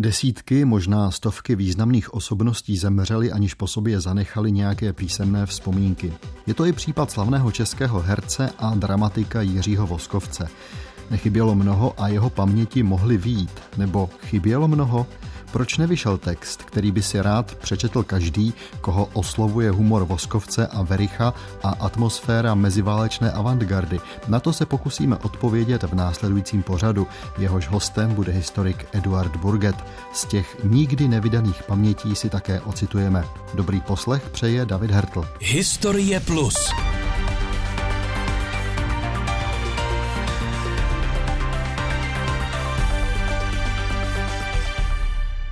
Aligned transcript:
Desítky, 0.00 0.64
možná 0.64 1.10
stovky 1.10 1.56
významných 1.56 2.14
osobností 2.14 2.76
zemřely, 2.76 3.32
aniž 3.32 3.54
po 3.54 3.66
sobě 3.66 4.00
zanechali 4.00 4.52
nějaké 4.52 4.92
písemné 4.92 5.46
vzpomínky. 5.46 6.12
Je 6.46 6.54
to 6.54 6.64
i 6.64 6.72
případ 6.72 7.10
slavného 7.10 7.52
českého 7.52 8.00
herce 8.00 8.50
a 8.58 8.74
dramatika 8.74 9.42
Jiřího 9.42 9.86
Voskovce. 9.86 10.48
Nechybělo 11.10 11.54
mnoho 11.54 12.02
a 12.02 12.08
jeho 12.08 12.30
paměti 12.30 12.82
mohly 12.82 13.16
výjít, 13.16 13.60
nebo 13.76 14.10
chybělo 14.20 14.68
mnoho? 14.68 15.06
Proč 15.52 15.78
nevyšel 15.78 16.18
text, 16.18 16.62
který 16.62 16.90
by 16.90 17.02
si 17.02 17.20
rád 17.20 17.54
přečetl 17.54 18.02
každý, 18.02 18.54
koho 18.80 19.08
oslovuje 19.12 19.70
humor 19.70 20.04
Voskovce 20.04 20.66
a 20.66 20.82
Vericha 20.82 21.34
a 21.62 21.68
atmosféra 21.68 22.54
meziválečné 22.54 23.32
avantgardy? 23.32 24.00
Na 24.28 24.40
to 24.40 24.52
se 24.52 24.66
pokusíme 24.66 25.16
odpovědět 25.16 25.82
v 25.82 25.94
následujícím 25.94 26.62
pořadu. 26.62 27.06
Jehož 27.38 27.68
hostem 27.68 28.14
bude 28.14 28.32
historik 28.32 28.86
Eduard 28.92 29.36
Burget. 29.36 29.76
Z 30.12 30.24
těch 30.24 30.56
nikdy 30.64 31.08
nevydaných 31.08 31.62
pamětí 31.62 32.16
si 32.16 32.30
také 32.30 32.60
ocitujeme. 32.60 33.24
Dobrý 33.54 33.80
poslech 33.80 34.30
přeje 34.30 34.66
David 34.66 34.90
Hertl. 34.90 35.28
Historie 35.40 36.20
Plus. 36.20 36.54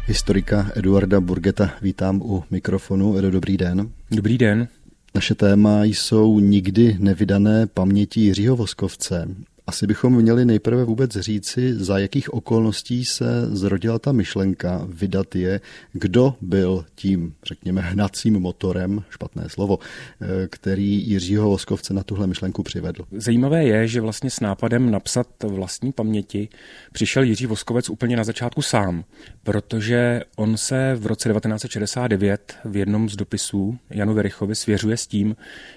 Historika 0.09 0.71
Eduarda 0.75 1.21
Burgeta 1.21 1.71
vítám 1.83 2.23
u 2.23 2.45
mikrofonu. 2.51 3.19
Edo, 3.19 3.31
dobrý 3.31 3.57
den. 3.57 3.91
Dobrý 4.11 4.39
den. 4.39 4.69
Naše 5.15 5.35
téma 5.35 5.85
jsou 5.85 6.41
nikdy 6.41 6.97
nevydané 6.99 7.67
paměti 7.67 8.21
Jiřího 8.21 8.57
Voskovce. 8.57 9.29
Asi 9.69 9.87
bychom 9.87 10.17
měli 10.17 10.45
nejprve 10.45 10.85
vůbec 10.85 11.11
říci, 11.11 11.75
za 11.75 11.99
jakých 11.99 12.35
okolností 12.35 13.05
se 13.05 13.47
zrodila 13.57 13.99
ta 13.99 14.13
myšlenka 14.13 14.87
vydat 14.89 15.37
je, 15.37 15.61
kdo 15.93 16.35
byl 16.41 16.85
tím, 16.95 17.35
řekněme, 17.45 17.81
hnacím 17.81 18.41
motorem, 18.41 19.05
špatné 19.11 19.49
slovo, 19.49 19.79
eh, 19.79 20.49
který 20.51 21.11
Jiřího 21.11 21.51
Voskovce 21.51 21.95
na 21.95 22.03
tuhle 22.03 22.27
myšlenku 22.27 22.63
přivedl. 22.63 23.05
Zajímavé 23.13 23.65
je, 23.65 23.89
že 23.89 24.01
vlastně 24.01 24.31
s 24.31 24.41
nápadem 24.41 24.91
napsat 24.91 25.27
vlastní 25.43 25.93
paměti 25.93 26.49
přišel 26.93 27.23
Jiří 27.23 27.47
Voskovec 27.47 27.91
úplně 27.91 28.17
na 28.17 28.25
začátku 28.25 28.63
sám, 28.63 29.05
protože 29.43 30.23
on 30.37 30.57
se 30.57 30.95
v 30.95 31.07
roce 31.07 31.29
1969 31.29 32.57
v 32.65 32.77
jednom 32.77 33.09
z 33.09 33.17
dopisů 33.17 33.79
Janu 33.91 34.15
Verichovi 34.15 34.55
svěřuje 34.55 34.97
s 34.97 35.07
tím, 35.07 35.37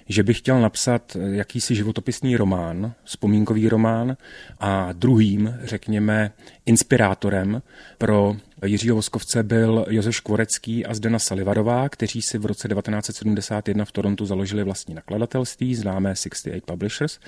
že 0.09 0.23
by 0.23 0.33
chtěl 0.33 0.61
napsat 0.61 1.17
jakýsi 1.31 1.75
životopisný 1.75 2.37
román, 2.37 2.93
vzpomínkový 3.03 3.69
román, 3.69 3.80
román 3.81 4.17
a 4.59 4.91
druhým, 4.91 5.55
řekněme, 5.63 6.31
inspirátorem 6.65 7.61
pro 7.97 8.35
Jiřího 8.65 8.95
Voskovce 8.95 9.43
byl 9.43 9.85
Josef 9.89 10.15
Škvorecký 10.15 10.85
a 10.85 10.93
Zdena 10.93 11.19
Salivarová, 11.19 11.89
kteří 11.89 12.21
si 12.21 12.37
v 12.37 12.45
roce 12.45 12.67
1971 12.67 13.85
v 13.85 13.91
Torontu 13.91 14.25
založili 14.25 14.63
vlastní 14.63 14.95
nakladatelství, 14.95 15.75
známé 15.75 16.15
68 16.15 16.61
Publishers. 16.65 17.19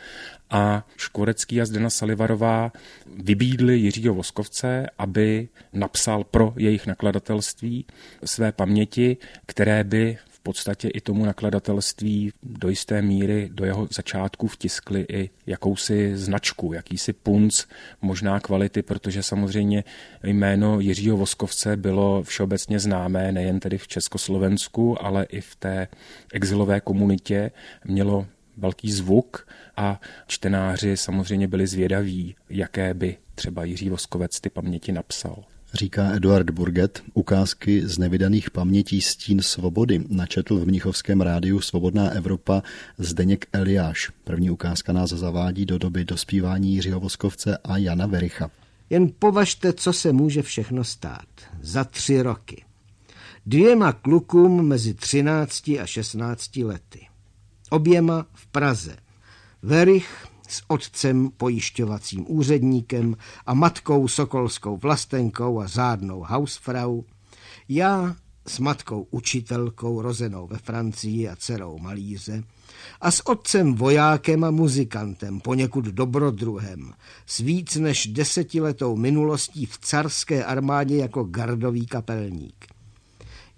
A 0.49 0.87
Škvorecký 0.97 1.61
a 1.61 1.65
Zdena 1.65 1.89
Salivarová 1.89 2.71
vybídli 3.23 3.77
Jiřího 3.77 4.13
Voskovce, 4.13 4.87
aby 4.97 5.47
napsal 5.73 6.23
pro 6.23 6.53
jejich 6.57 6.87
nakladatelství 6.87 7.85
své 8.25 8.51
paměti, 8.51 9.17
které 9.45 9.83
by 9.83 10.17
podstatě 10.43 10.87
i 10.87 11.01
tomu 11.01 11.25
nakladatelství 11.25 12.33
do 12.43 12.69
jisté 12.69 13.01
míry 13.01 13.49
do 13.53 13.65
jeho 13.65 13.87
začátku 13.91 14.47
vtiskli 14.47 15.05
i 15.09 15.29
jakousi 15.45 16.17
značku, 16.17 16.73
jakýsi 16.73 17.13
punc 17.13 17.65
možná 18.01 18.39
kvality, 18.39 18.81
protože 18.81 19.23
samozřejmě 19.23 19.83
jméno 20.23 20.79
Jiřího 20.79 21.17
Voskovce 21.17 21.77
bylo 21.77 22.23
všeobecně 22.23 22.79
známé 22.79 23.31
nejen 23.31 23.59
tedy 23.59 23.77
v 23.77 23.87
Československu, 23.87 25.05
ale 25.05 25.23
i 25.23 25.41
v 25.41 25.55
té 25.55 25.87
exilové 26.33 26.81
komunitě 26.81 27.51
mělo 27.85 28.27
velký 28.57 28.91
zvuk 28.91 29.47
a 29.77 30.01
čtenáři 30.27 30.97
samozřejmě 30.97 31.47
byli 31.47 31.67
zvědaví, 31.67 32.35
jaké 32.49 32.93
by 32.93 33.17
třeba 33.35 33.63
Jiří 33.63 33.89
Voskovec 33.89 34.39
ty 34.39 34.49
paměti 34.49 34.91
napsal. 34.91 35.43
Říká 35.73 36.11
Eduard 36.11 36.49
Burget, 36.49 37.03
ukázky 37.13 37.87
z 37.87 37.97
nevydaných 37.97 38.51
pamětí 38.51 39.01
Stín 39.01 39.41
svobody 39.41 40.03
načetl 40.09 40.59
v 40.59 40.65
Mnichovském 40.65 41.21
rádiu 41.21 41.59
Svobodná 41.61 42.09
Evropa 42.09 42.63
Zdeněk 42.97 43.47
Eliáš. 43.53 44.11
První 44.23 44.49
ukázka 44.49 44.93
nás 44.93 45.09
zavádí 45.09 45.65
do 45.65 45.77
doby 45.77 46.05
dospívání 46.05 46.73
Jiřího 46.73 46.99
Voskovce 46.99 47.57
a 47.57 47.77
Jana 47.77 48.05
Vericha. 48.05 48.51
Jen 48.89 49.11
považte, 49.19 49.73
co 49.73 49.93
se 49.93 50.13
může 50.13 50.41
všechno 50.41 50.83
stát. 50.83 51.27
Za 51.61 51.83
tři 51.83 52.21
roky. 52.21 52.65
Dvěma 53.45 53.93
klukům 53.93 54.67
mezi 54.67 54.93
13 54.93 55.69
a 55.69 55.85
16 55.85 56.57
lety. 56.57 57.07
Oběma 57.69 58.25
v 58.33 58.47
Praze. 58.47 58.95
Verich 59.61 60.27
s 60.53 60.63
otcem 60.67 61.29
pojišťovacím 61.37 62.25
úředníkem 62.27 63.17
a 63.45 63.53
matkou 63.53 64.07
sokolskou 64.07 64.77
vlastenkou 64.77 65.59
a 65.59 65.67
zádnou 65.67 66.19
hausfrau, 66.21 67.01
já 67.69 68.15
s 68.47 68.59
matkou 68.59 69.07
učitelkou 69.11 70.01
rozenou 70.01 70.47
ve 70.47 70.57
Francii 70.57 71.29
a 71.29 71.35
dcerou 71.35 71.77
malíře 71.77 72.43
a 73.01 73.11
s 73.11 73.27
otcem 73.27 73.73
vojákem 73.73 74.43
a 74.43 74.51
muzikantem, 74.51 75.39
poněkud 75.39 75.85
dobrodruhem, 75.85 76.93
s 77.25 77.37
víc 77.37 77.75
než 77.75 78.07
desetiletou 78.07 78.95
minulostí 78.95 79.65
v 79.65 79.77
carské 79.77 80.45
armádě 80.45 80.97
jako 80.97 81.23
gardový 81.23 81.85
kapelník. 81.85 82.65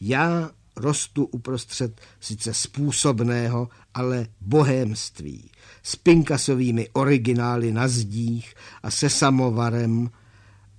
Já 0.02 0.52
rostu 0.76 1.26
uprostřed 1.26 2.02
sice 2.20 2.54
způsobného, 2.54 3.70
ale 3.94 4.28
bohémství, 4.42 5.50
s 5.84 5.96
pinkasovými 5.96 6.90
originály 6.94 7.72
na 7.72 7.88
zdích 7.88 8.54
a 8.84 8.92
se 8.92 9.10
samovarem 9.10 10.10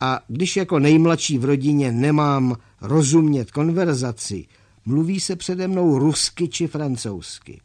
a 0.00 0.20
když 0.28 0.56
jako 0.56 0.78
nejmladší 0.78 1.38
v 1.38 1.44
rodině 1.44 1.92
nemám 1.92 2.56
rozumět 2.80 3.50
konverzaci, 3.50 4.46
mluví 4.84 5.20
se 5.20 5.36
přede 5.36 5.68
mnou 5.68 5.98
rusky 5.98 6.48
či 6.48 6.66
francouzsky. 6.66 7.60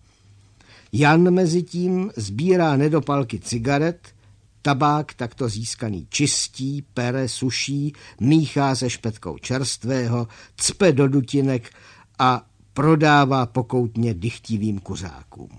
Jan 0.94 1.32
mezi 1.32 1.64
tím 1.64 2.12
sbírá 2.16 2.78
nedopalky 2.78 3.40
cigaret, 3.40 4.08
tabák 4.62 5.14
takto 5.14 5.50
získaný 5.50 6.08
čistí, 6.10 6.84
pere, 6.94 7.30
suší, 7.30 7.94
míchá 8.20 8.76
se 8.76 8.90
špetkou 8.90 9.38
čerstvého, 9.38 10.28
cpe 10.58 10.92
do 10.92 11.08
dutinek 11.08 11.70
a 12.22 12.46
prodává 12.74 13.46
pokoutně 13.46 14.14
dychtivým 14.14 14.80
kuřákům. 14.80 15.50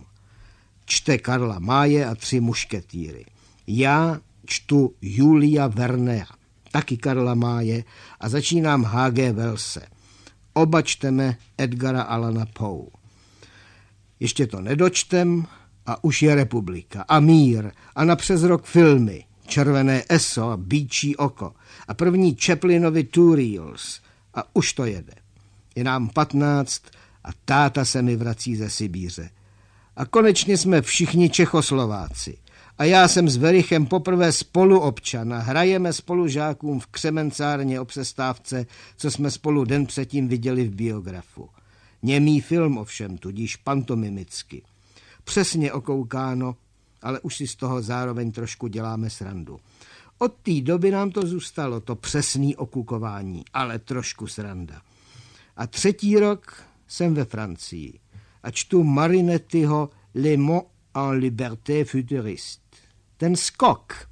Čte 0.84 1.18
Karla 1.18 1.58
Máje 1.58 2.06
a 2.06 2.14
tři 2.14 2.40
mušketýry. 2.40 3.24
Já 3.66 4.20
čtu 4.46 4.94
Julia 5.02 5.66
Vernea, 5.66 6.26
taky 6.70 6.96
Karla 6.96 7.34
Máje 7.34 7.84
a 8.20 8.28
začínám 8.28 8.84
H.G. 8.84 9.32
Velse. 9.32 9.86
Oba 10.54 10.82
čteme 10.82 11.36
Edgara 11.58 12.02
Alana 12.02 12.46
Poe. 12.46 12.86
Ještě 14.20 14.46
to 14.46 14.60
nedočtem 14.60 15.46
a 15.86 16.04
už 16.04 16.22
je 16.22 16.34
republika 16.34 17.04
a 17.08 17.20
mír 17.20 17.70
a 17.94 18.04
na 18.04 18.16
přes 18.16 18.42
rok 18.42 18.64
filmy, 18.64 19.24
Červené 19.46 20.02
eso 20.08 20.50
a 20.50 20.56
Bíčí 20.56 21.16
oko 21.16 21.54
a 21.88 21.94
první 21.94 22.36
Chaplinovi 22.44 23.04
Two 23.04 23.34
Reels 23.34 24.00
a 24.34 24.56
už 24.56 24.72
to 24.72 24.84
jede. 24.84 25.21
Je 25.74 25.84
nám 25.84 26.08
patnáct 26.08 26.82
a 27.24 27.28
táta 27.44 27.84
se 27.84 28.02
mi 28.02 28.16
vrací 28.16 28.56
ze 28.56 28.70
Sibíře. 28.70 29.30
A 29.96 30.06
konečně 30.06 30.58
jsme 30.58 30.82
všichni 30.82 31.30
Čechoslováci. 31.30 32.38
A 32.78 32.84
já 32.84 33.08
jsem 33.08 33.28
s 33.28 33.36
Verichem 33.36 33.86
poprvé 33.86 34.32
spoluobčan 34.32 35.34
a 35.34 35.38
hrajeme 35.38 35.92
spolu 35.92 36.28
žákům 36.28 36.80
v 36.80 36.86
křemencárně 36.86 37.80
o 37.80 37.84
přestávce, 37.84 38.66
co 38.96 39.10
jsme 39.10 39.30
spolu 39.30 39.64
den 39.64 39.86
předtím 39.86 40.28
viděli 40.28 40.64
v 40.64 40.74
biografu. 40.74 41.48
Němý 42.02 42.40
film 42.40 42.78
ovšem, 42.78 43.18
tudíž 43.18 43.56
pantomimicky. 43.56 44.62
Přesně 45.24 45.72
okoukáno, 45.72 46.56
ale 47.02 47.20
už 47.20 47.36
si 47.36 47.46
z 47.46 47.56
toho 47.56 47.82
zároveň 47.82 48.32
trošku 48.32 48.66
děláme 48.66 49.10
srandu. 49.10 49.60
Od 50.18 50.34
té 50.42 50.60
doby 50.60 50.90
nám 50.90 51.10
to 51.10 51.26
zůstalo, 51.26 51.80
to 51.80 51.96
přesný 51.96 52.56
okukování, 52.56 53.44
ale 53.54 53.78
trošku 53.78 54.26
sranda. 54.26 54.82
A 55.56 55.66
třetí 55.66 56.18
rok 56.18 56.62
jsem 56.88 57.14
ve 57.14 57.24
Francii 57.24 57.98
a 58.42 58.50
čtu 58.50 58.84
Marinettiho 58.84 59.90
Le 60.14 60.36
Mont 60.36 60.66
en 60.94 61.10
liberté 61.10 61.84
futuriste. 61.84 62.76
Ten 63.16 63.36
skok. 63.36 64.08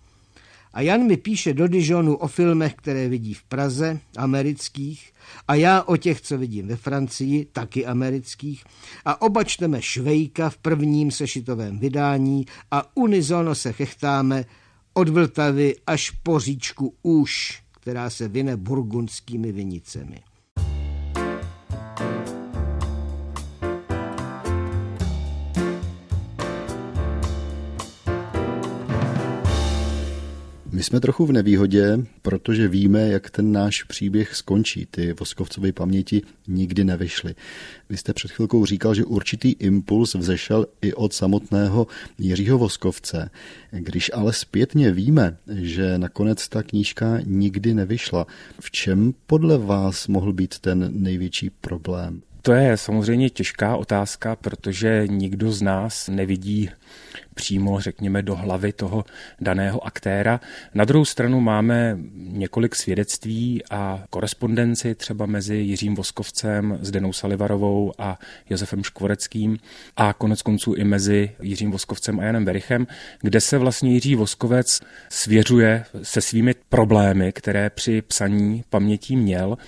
A 0.73 0.81
Jan 0.81 1.07
mi 1.07 1.17
píše 1.17 1.55
do 1.55 1.69
Dijonu 1.69 2.17
o 2.17 2.29
filmech, 2.29 2.75
které 2.75 3.09
vidí 3.09 3.35
v 3.35 3.43
Praze, 3.43 4.01
amerických, 4.17 5.13
a 5.49 5.55
já 5.55 5.83
o 5.83 5.97
těch, 5.97 6.21
co 6.21 6.39
vidím 6.39 6.69
ve 6.69 6.77
Francii, 6.77 7.45
taky 7.45 7.87
amerických, 7.87 8.65
a 9.05 9.23
oba 9.23 9.45
čteme 9.45 9.83
Švejka 9.83 10.51
v 10.51 10.57
prvním 10.57 11.11
sešitovém 11.11 11.79
vydání 11.79 12.47
a 12.71 12.97
unizono 12.97 13.55
se 13.55 13.73
chechtáme 13.73 14.45
od 14.93 15.09
Vltavy 15.09 15.77
až 15.87 16.11
po 16.11 16.39
říčku 16.39 16.95
Už, 17.03 17.63
která 17.71 18.11
se 18.11 18.29
vyne 18.29 18.57
burgundskými 18.57 19.53
vinicemi. 19.53 20.21
My 30.81 30.85
jsme 30.85 31.01
trochu 31.01 31.27
v 31.27 31.33
nevýhodě, 31.33 31.99
protože 32.23 32.69
víme, 32.69 33.09
jak 33.09 33.31
ten 33.31 33.53
náš 33.53 33.83
příběh 33.83 34.35
skončí. 34.35 34.87
Ty 34.91 35.13
Voskovcové 35.13 35.73
paměti 35.73 36.23
nikdy 36.49 36.85
nevyšly. 36.85 37.35
Vy 37.91 37.97
jste 37.97 38.13
před 38.13 38.31
chvilkou 38.31 38.67
říkal, 38.67 38.95
že 38.95 39.05
určitý 39.05 39.51
impuls 39.51 40.15
vzešel 40.15 40.67
i 40.83 40.95
od 40.95 41.13
samotného 41.13 41.87
Jiřího 42.19 42.59
Voskovce. 42.59 43.31
Když 43.71 44.11
ale 44.15 44.33
zpětně 44.33 44.93
víme, 44.93 45.37
že 45.55 45.99
nakonec 45.99 46.49
ta 46.49 46.63
knížka 46.63 47.19
nikdy 47.25 47.75
nevyšla, 47.75 48.27
v 48.61 48.71
čem 48.71 49.15
podle 49.27 49.59
vás 49.59 50.09
mohl 50.09 50.33
být 50.33 50.59
ten 50.59 50.91
největší 50.93 51.51
problém? 51.51 52.23
To 52.43 52.53
je 52.53 52.77
samozřejmě 52.77 53.31
těžká 53.31 53.77
otázka, 53.77 54.37
protože 54.37 55.05
nikdo 55.07 55.53
z 55.53 55.63
nás 55.63 56.09
nevidí 56.09 56.71
přímo, 57.41 57.81
řekněme, 57.81 58.23
do 58.23 58.37
hlavy 58.37 58.73
toho 58.73 59.05
daného 59.41 59.87
aktéra. 59.87 60.41
Na 60.75 60.85
druhou 60.85 61.05
stranu 61.05 61.41
máme 61.41 61.99
několik 62.15 62.75
svědectví 62.75 63.63
a 63.71 64.05
korespondenci 64.11 64.95
třeba 64.95 65.27
mezi 65.27 65.57
Jiřím 65.57 65.95
Voskovcem, 65.95 66.79
Zdenou 66.83 67.13
Salivarovou 67.13 67.93
a 67.99 68.19
Josefem 68.51 68.85
Škvoreckým 68.85 69.59
a 69.97 70.13
konec 70.13 70.43
konců 70.43 70.75
i 70.75 70.85
mezi 70.85 71.31
Jiřím 71.43 71.71
Voskovcem 71.71 72.21
a 72.21 72.25
Janem 72.25 72.45
Verichem, 72.45 72.87
kde 73.21 73.41
se 73.41 73.59
vlastně 73.59 73.93
Jiří 73.93 74.15
Voskovec 74.15 74.81
svěřuje 75.09 75.85
se 76.03 76.21
svými 76.21 76.55
problémy, 76.69 77.33
které 77.33 77.71
při 77.71 78.03
psaní 78.03 78.65
pamětí 78.71 79.17
měl. 79.17 79.59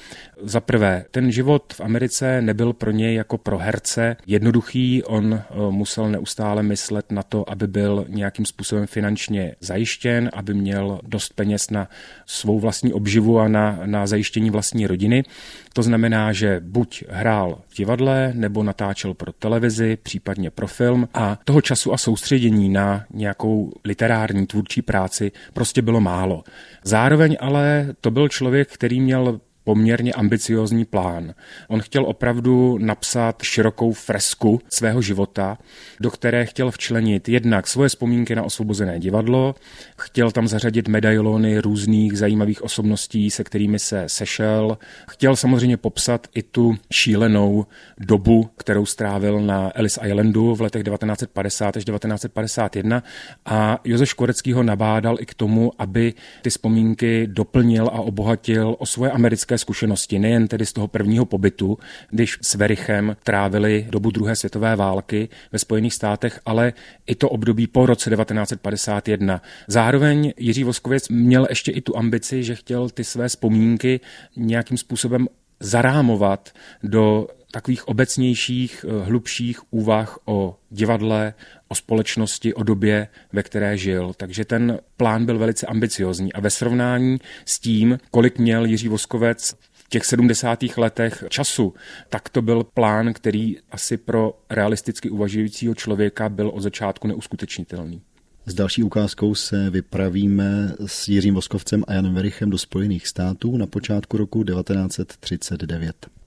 Za 0.44 0.60
prvé, 0.60 1.04
ten 1.10 1.32
život 1.32 1.72
v 1.72 1.80
Americe 1.80 2.42
nebyl 2.42 2.72
pro 2.72 2.90
něj 2.90 3.14
jako 3.14 3.38
pro 3.38 3.58
herce 3.58 4.16
jednoduchý, 4.26 5.02
on 5.02 5.34
eh, 5.34 5.44
musel 5.70 6.10
neustále 6.10 6.62
myslet 6.62 7.12
na 7.12 7.22
to, 7.22 7.50
aby 7.50 7.66
byl 7.66 8.04
nějakým 8.08 8.46
způsobem 8.46 8.86
finančně 8.86 9.54
zajištěn, 9.60 10.30
aby 10.32 10.54
měl 10.54 11.00
dost 11.02 11.32
peněz 11.32 11.70
na 11.70 11.88
svou 12.26 12.60
vlastní 12.60 12.92
obživu 12.92 13.40
a 13.40 13.48
na, 13.48 13.80
na 13.84 14.06
zajištění 14.06 14.50
vlastní 14.50 14.86
rodiny. 14.86 15.24
To 15.72 15.82
znamená, 15.82 16.32
že 16.32 16.60
buď 16.60 17.04
hrál 17.08 17.58
v 17.68 17.76
divadle, 17.76 18.32
nebo 18.34 18.62
natáčel 18.62 19.14
pro 19.14 19.32
televizi, 19.32 19.98
případně 20.02 20.50
pro 20.50 20.66
film 20.66 21.08
a 21.14 21.38
toho 21.44 21.60
času 21.60 21.92
a 21.92 21.98
soustředění 21.98 22.68
na 22.68 23.04
nějakou 23.14 23.72
literární 23.84 24.46
tvůrčí 24.46 24.82
práci 24.82 25.32
prostě 25.52 25.82
bylo 25.82 26.00
málo. 26.00 26.44
Zároveň 26.84 27.36
ale 27.40 27.94
to 28.00 28.10
byl 28.10 28.28
člověk, 28.28 28.72
který 28.72 29.00
měl 29.00 29.40
poměrně 29.64 30.12
ambiciozní 30.12 30.84
plán. 30.84 31.34
On 31.68 31.80
chtěl 31.80 32.06
opravdu 32.06 32.78
napsat 32.78 33.42
širokou 33.42 33.92
fresku 33.92 34.60
svého 34.68 35.02
života, 35.02 35.58
do 36.00 36.10
které 36.10 36.46
chtěl 36.46 36.70
včlenit 36.70 37.28
jednak 37.28 37.66
svoje 37.66 37.88
vzpomínky 37.88 38.34
na 38.34 38.42
osvobozené 38.42 39.00
divadlo, 39.00 39.54
chtěl 39.98 40.30
tam 40.30 40.48
zařadit 40.48 40.88
medailony 40.88 41.58
různých 41.58 42.18
zajímavých 42.18 42.62
osobností, 42.62 43.30
se 43.30 43.44
kterými 43.44 43.78
se 43.78 44.04
sešel, 44.06 44.78
chtěl 45.10 45.36
samozřejmě 45.36 45.76
popsat 45.76 46.26
i 46.34 46.42
tu 46.42 46.76
šílenou 46.92 47.66
dobu, 47.98 48.50
kterou 48.56 48.86
strávil 48.86 49.40
na 49.40 49.72
Ellis 49.74 49.98
Islandu 50.06 50.54
v 50.54 50.60
letech 50.60 50.84
1950 50.84 51.76
až 51.76 51.84
1951 51.84 53.02
a 53.44 53.78
Josef 53.84 54.08
Škorecký 54.08 54.52
ho 54.52 54.62
nabádal 54.62 55.16
i 55.20 55.26
k 55.26 55.34
tomu, 55.34 55.72
aby 55.78 56.14
ty 56.42 56.50
vzpomínky 56.50 57.26
doplnil 57.26 57.86
a 57.86 58.00
obohatil 58.00 58.76
o 58.78 58.86
svoje 58.86 59.10
americké 59.10 59.51
historické 59.52 59.58
zkušenosti, 59.58 60.18
nejen 60.18 60.48
tedy 60.48 60.66
z 60.66 60.72
toho 60.72 60.88
prvního 60.88 61.24
pobytu, 61.24 61.78
když 62.10 62.38
s 62.40 62.54
Verichem 62.54 63.16
trávili 63.22 63.86
dobu 63.90 64.10
druhé 64.10 64.36
světové 64.36 64.76
války 64.76 65.28
ve 65.52 65.58
Spojených 65.58 65.94
státech, 65.94 66.40
ale 66.46 66.72
i 67.06 67.14
to 67.14 67.28
období 67.28 67.66
po 67.66 67.86
roce 67.86 68.10
1951. 68.10 69.42
Zároveň 69.68 70.32
Jiří 70.36 70.64
Voskovec 70.64 71.08
měl 71.08 71.46
ještě 71.48 71.72
i 71.72 71.80
tu 71.80 71.96
ambici, 71.96 72.44
že 72.44 72.54
chtěl 72.54 72.88
ty 72.90 73.04
své 73.04 73.28
vzpomínky 73.28 74.00
nějakým 74.36 74.76
způsobem 74.76 75.28
zarámovat 75.60 76.52
do 76.82 77.28
takových 77.52 77.88
obecnějších, 77.88 78.84
eh, 78.88 79.04
hlubších 79.04 79.72
úvah 79.72 80.18
o 80.24 80.56
divadle, 80.70 81.34
o 81.68 81.74
společnosti, 81.74 82.54
o 82.54 82.62
době, 82.62 83.08
ve 83.32 83.42
které 83.42 83.78
žil. 83.78 84.12
Takže 84.16 84.44
ten 84.44 84.78
plán 84.96 85.26
byl 85.26 85.38
velice 85.38 85.66
ambiciozní 85.66 86.32
a 86.32 86.40
ve 86.40 86.50
srovnání 86.50 87.18
s 87.44 87.58
tím, 87.58 87.98
kolik 88.10 88.38
měl 88.38 88.64
Jiří 88.64 88.88
Voskovec 88.88 89.54
v 89.72 89.88
těch 89.88 90.04
70. 90.04 90.76
letech 90.76 91.24
času, 91.28 91.74
tak 92.08 92.28
to 92.28 92.42
byl 92.42 92.64
plán, 92.64 93.12
který 93.12 93.56
asi 93.70 93.96
pro 93.96 94.38
realisticky 94.50 95.10
uvažujícího 95.10 95.74
člověka 95.74 96.28
byl 96.28 96.48
od 96.48 96.60
začátku 96.60 97.08
neuskutečnitelný. 97.08 98.02
S 98.46 98.54
další 98.54 98.82
ukázkou 98.82 99.34
se 99.34 99.70
vypravíme 99.70 100.74
s 100.86 101.08
Jiřím 101.08 101.34
Voskovcem 101.34 101.84
a 101.86 101.92
Janem 101.92 102.14
Verichem 102.14 102.50
do 102.50 102.58
Spojených 102.58 103.06
států 103.06 103.56
na 103.56 103.66
počátku 103.66 104.16
roku 104.16 104.44
1939. 104.44 106.21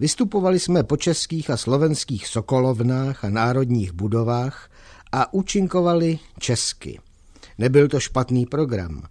Vystupovali 0.00 0.60
jsme 0.60 0.82
po 0.82 0.96
českých 0.96 1.50
a 1.50 1.56
slovenských 1.56 2.26
sokolovnách 2.26 3.24
a 3.24 3.30
národních 3.30 3.92
budovách 3.92 4.70
a 5.12 5.34
účinkovali 5.34 6.18
česky. 6.38 6.98
Nebyl 7.58 7.88
to 7.88 8.00
špatný 8.00 8.46
program. 8.46 9.02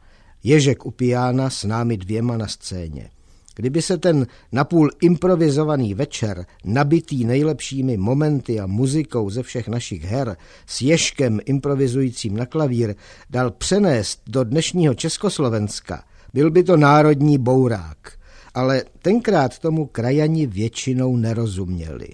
Ježek 0.44 0.86
u 0.86 0.92
pijána 0.92 1.50
s 1.50 1.64
námi 1.64 1.98
dvěma 1.98 2.38
na 2.38 2.48
scéně. 2.48 3.10
Kdyby 3.56 3.82
se 3.82 3.98
ten 3.98 4.28
napůl 4.52 4.90
improvizovaný 5.02 5.94
večer, 5.94 6.46
nabitý 6.64 7.26
nejlepšími 7.26 7.98
momenty 7.98 8.60
a 8.60 8.68
muzikou 8.68 9.30
ze 9.30 9.44
všech 9.44 9.68
našich 9.68 10.04
her, 10.04 10.38
s 10.66 10.82
Ježkem 10.82 11.40
improvizujícím 11.46 12.38
na 12.38 12.46
klavír, 12.46 12.96
dal 13.30 13.52
přenést 13.52 14.22
do 14.28 14.44
dnešního 14.44 14.94
Československa, 14.94 16.04
byl 16.34 16.52
by 16.52 16.64
to 16.64 16.78
národní 16.78 17.38
bourák 17.38 18.19
ale 18.60 18.84
tenkrát 19.02 19.60
tomu 19.60 19.86
krajani 19.86 20.48
většinou 20.48 21.16
nerozuměli. 21.16 22.08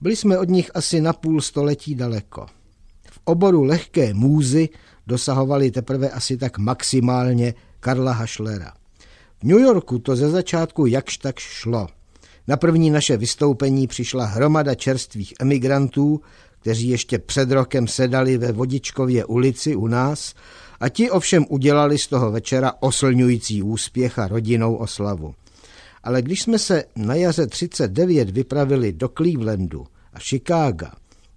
Byli 0.00 0.16
jsme 0.16 0.38
od 0.38 0.48
nich 0.48 0.70
asi 0.74 1.00
na 1.00 1.12
půl 1.12 1.40
století 1.40 1.94
daleko. 1.94 2.46
V 3.10 3.20
oboru 3.24 3.62
lehké 3.62 4.14
můzy 4.14 4.68
dosahovali 5.06 5.70
teprve 5.70 6.10
asi 6.10 6.36
tak 6.36 6.58
maximálně 6.58 7.54
Karla 7.80 8.12
Hašlera. 8.12 8.72
V 9.40 9.44
New 9.44 9.60
Yorku 9.60 9.98
to 9.98 10.16
ze 10.16 10.30
začátku 10.30 10.86
jakž 10.86 11.16
tak 11.16 11.38
šlo. 11.38 11.86
Na 12.48 12.56
první 12.56 12.90
naše 12.90 13.16
vystoupení 13.16 13.86
přišla 13.86 14.24
hromada 14.24 14.74
čerstvých 14.74 15.34
emigrantů, 15.40 16.20
kteří 16.60 16.88
ještě 16.88 17.18
před 17.18 17.50
rokem 17.50 17.88
sedali 17.88 18.38
ve 18.38 18.52
Vodičkově 18.52 19.24
ulici 19.24 19.76
u 19.76 19.86
nás 19.86 20.34
a 20.80 20.88
ti 20.88 21.10
ovšem 21.10 21.46
udělali 21.48 21.98
z 21.98 22.06
toho 22.06 22.30
večera 22.30 22.72
oslňující 22.80 23.62
úspěch 23.62 24.18
a 24.18 24.28
rodinou 24.28 24.74
oslavu. 24.74 25.34
Ale 26.02 26.22
když 26.22 26.42
jsme 26.42 26.58
se 26.58 26.84
na 26.96 27.14
jaře 27.14 27.46
39 27.46 28.30
vypravili 28.30 28.92
do 28.92 29.08
Clevelandu 29.08 29.86
a 30.12 30.18
Chicaga, 30.18 30.92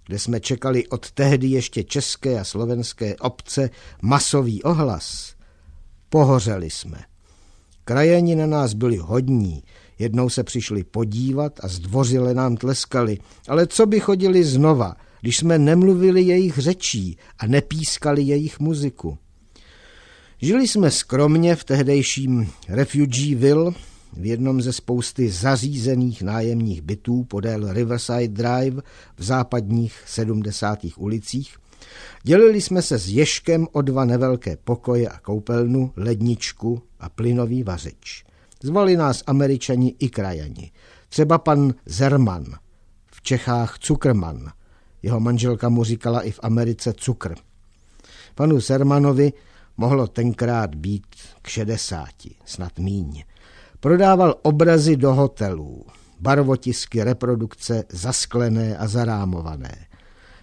kde 0.06 0.18
jsme 0.18 0.40
čekali 0.40 0.88
od 0.88 1.10
tehdy 1.10 1.46
ještě 1.46 1.84
české 1.84 2.40
a 2.40 2.44
slovenské 2.44 3.16
obce 3.16 3.70
masový 4.02 4.62
ohlas, 4.62 5.34
pohořeli 6.08 6.70
jsme. 6.70 6.98
Krajeni 7.84 8.34
na 8.36 8.46
nás 8.46 8.74
byli 8.74 8.96
hodní, 8.96 9.62
jednou 9.98 10.28
se 10.28 10.44
přišli 10.44 10.84
podívat 10.84 11.60
a 11.62 11.68
zdvořile 11.68 12.34
nám 12.34 12.56
tleskali, 12.56 13.18
ale 13.48 13.66
co 13.66 13.86
by 13.86 14.00
chodili 14.00 14.44
znova, 14.44 14.96
když 15.20 15.36
jsme 15.36 15.58
nemluvili 15.58 16.22
jejich 16.22 16.58
řečí 16.58 17.18
a 17.38 17.46
nepískali 17.46 18.22
jejich 18.22 18.60
muziku. 18.60 19.18
Žili 20.42 20.68
jsme 20.68 20.90
skromně 20.90 21.56
v 21.56 21.64
tehdejším 21.64 22.50
Refugieville, 22.68 23.72
v 24.16 24.26
jednom 24.26 24.62
ze 24.62 24.72
spousty 24.72 25.30
zařízených 25.30 26.22
nájemních 26.22 26.82
bytů 26.82 27.24
podél 27.24 27.72
Riverside 27.72 28.28
Drive 28.28 28.82
v 29.16 29.24
západních 29.24 30.02
70. 30.06 30.78
ulicích. 30.96 31.56
Dělili 32.22 32.60
jsme 32.60 32.82
se 32.82 32.98
s 32.98 33.08
Ješkem 33.08 33.66
o 33.72 33.82
dva 33.82 34.04
nevelké 34.04 34.56
pokoje 34.56 35.08
a 35.08 35.18
koupelnu, 35.18 35.92
ledničku 35.96 36.82
a 37.00 37.08
plynový 37.08 37.62
vařič. 37.62 38.24
Zvali 38.62 38.96
nás 38.96 39.22
američani 39.26 39.94
i 39.98 40.08
krajani. 40.08 40.72
Třeba 41.08 41.38
pan 41.38 41.74
Zerman, 41.86 42.44
v 43.12 43.22
Čechách 43.22 43.78
Cukrman. 43.78 44.52
Jeho 45.02 45.20
manželka 45.20 45.68
mu 45.68 45.84
říkala 45.84 46.20
i 46.20 46.30
v 46.30 46.40
Americe 46.42 46.92
cukr. 46.92 47.34
Panu 48.34 48.60
Zermanovi 48.60 49.32
mohlo 49.76 50.06
tenkrát 50.06 50.74
být 50.74 51.06
k 51.42 51.48
šedesáti, 51.48 52.34
snad 52.44 52.78
míň. 52.78 53.24
Prodával 53.86 54.34
obrazy 54.42 54.96
do 54.96 55.14
hotelů, 55.14 55.84
barvotisky, 56.20 57.04
reprodukce 57.04 57.84
zasklené 57.88 58.76
a 58.76 58.88
zarámované. 58.88 59.86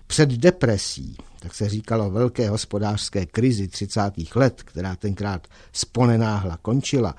Před 0.07 0.29
depresí, 0.29 1.17
tak 1.39 1.55
se 1.55 1.69
říkalo 1.69 2.11
velké 2.11 2.49
hospodářské 2.49 3.25
krizi 3.25 3.67
30. 3.67 4.01
let, 4.35 4.63
která 4.63 4.95
tenkrát 4.95 5.47
sponenáhla 5.73 6.57
končila, 6.57 7.15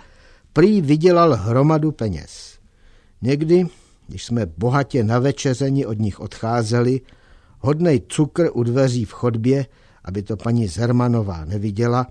prý 0.52 0.80
vydělal 0.80 1.34
hromadu 1.36 1.92
peněz. 1.92 2.58
Někdy, 3.22 3.66
když 4.06 4.24
jsme 4.24 4.46
bohatě 4.46 5.04
na 5.04 5.18
večeření 5.18 5.86
od 5.86 5.98
nich 5.98 6.20
odcházeli, 6.20 7.00
hodnej 7.60 8.02
cukr 8.08 8.50
u 8.52 8.62
dveří 8.62 9.04
v 9.04 9.12
chodbě, 9.12 9.66
aby 10.04 10.22
to 10.22 10.36
paní 10.36 10.68
Zermanová 10.68 11.44
neviděla, 11.44 12.06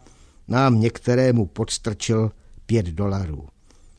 nám 0.48 0.80
některému 0.80 1.46
podstrčil 1.46 2.32
pět 2.66 2.86
dolarů. 2.86 3.53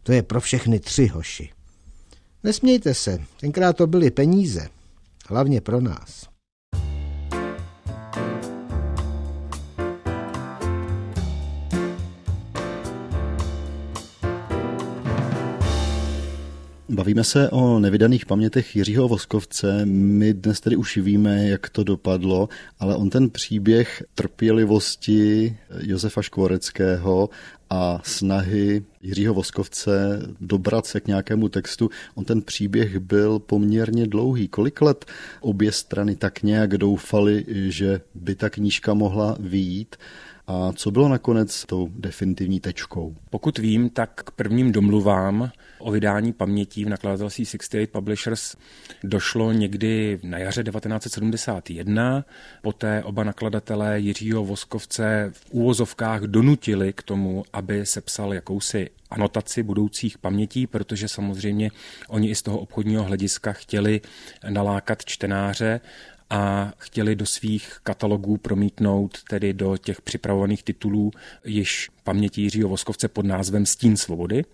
To 0.04 0.12
je 0.12 0.23
pro 0.23 0.40
všechny 0.40 0.80
tři 0.80 1.06
hoši. 1.06 1.50
Nesmějte 2.42 2.94
se, 2.94 3.18
tenkrát 3.40 3.76
to 3.76 3.87
byly 3.87 4.11
peníze, 4.11 4.68
hlavně 5.28 5.61
pro 5.61 5.80
nás. 5.80 6.34
Bavíme 16.95 17.25
se 17.25 17.51
o 17.51 17.79
nevydaných 17.79 18.27
pamětech 18.27 18.77
Jiřího 18.77 19.09
Voskovce. 19.09 19.87
My 19.87 20.35
dnes 20.35 20.61
tedy 20.61 20.77
už 20.77 20.97
víme, 20.97 21.49
jak 21.49 21.69
to 21.69 21.85
dopadlo, 21.85 22.49
ale 22.79 22.97
on 22.97 23.11
ten 23.11 23.31
příběh 23.31 24.05
trpělivosti 24.15 25.57
Josefa 25.81 26.23
Škvoreckého 26.23 27.31
a 27.71 28.01
snahy 28.05 28.85
Jiřího 29.03 29.35
Voskovce 29.35 30.23
dobrat 30.41 30.87
se 30.87 31.01
k 31.01 31.07
nějakému 31.07 31.49
textu, 31.49 31.91
on 32.15 32.25
ten 32.25 32.43
příběh 32.43 32.99
byl 32.99 33.39
poměrně 33.39 34.07
dlouhý. 34.07 34.49
Kolik 34.49 34.83
let 34.83 35.05
obě 35.41 35.73
strany 35.73 36.17
tak 36.17 36.43
nějak 36.43 36.79
doufali, 36.79 37.45
že 37.49 38.01
by 38.15 38.35
ta 38.35 38.51
knížka 38.51 38.95
mohla 38.95 39.37
výjít? 39.41 39.97
A 40.47 40.73
co 40.73 40.91
bylo 40.91 41.09
nakonec 41.09 41.65
tou 41.67 41.89
definitivní 41.97 42.61
tečkou? 42.61 43.17
Pokud 43.31 43.59
vím, 43.59 43.91
tak 43.91 44.23
k 44.25 44.31
prvním 44.31 44.73
domluvám 44.73 45.51
o 45.79 45.91
vydání 45.91 46.33
pamětí 46.33 46.85
v 46.85 46.89
nakladatelství 46.89 47.45
68 47.45 47.87
Publishers 47.93 48.57
došlo 49.05 49.53
někdy 49.53 50.19
na 50.23 50.39
jaře 50.39 50.65
1971. 50.65 52.25
Poté 52.63 53.03
oba 53.03 53.25
nakladatelé 53.25 54.01
Jiřího 54.01 54.45
Voskovce 54.45 55.31
v 55.33 55.47
úvozovkách 55.51 56.23
donutili 56.23 56.93
k 56.93 57.03
tomu, 57.03 57.45
aby 57.53 57.87
sepsal 57.87 58.35
jakousi 58.35 58.91
anotaci 59.11 59.63
budoucích 59.63 60.19
pamětí, 60.19 60.67
protože 60.67 61.09
samozřejmě 61.09 61.71
oni 62.09 62.31
i 62.31 62.35
z 62.35 62.43
toho 62.43 62.59
obchodního 62.59 63.05
hlediska 63.05 63.53
chtěli 63.53 64.01
nalákat 64.49 65.05
čtenáře 65.05 65.81
a 66.31 66.73
chtěli 66.78 67.16
do 67.16 67.26
svých 67.26 67.78
katalogů 67.83 68.37
promítnout 68.37 69.19
tedy 69.28 69.52
do 69.52 69.76
těch 69.76 70.02
připravovaných 70.02 70.62
titulů 70.62 71.11
již 71.45 71.90
paměti 72.04 72.43
Jiřího 72.43 72.69
Voskovce 72.69 73.09
pod 73.09 73.26
názvem 73.26 73.66
Stín 73.66 73.97
svobody. 73.97 74.45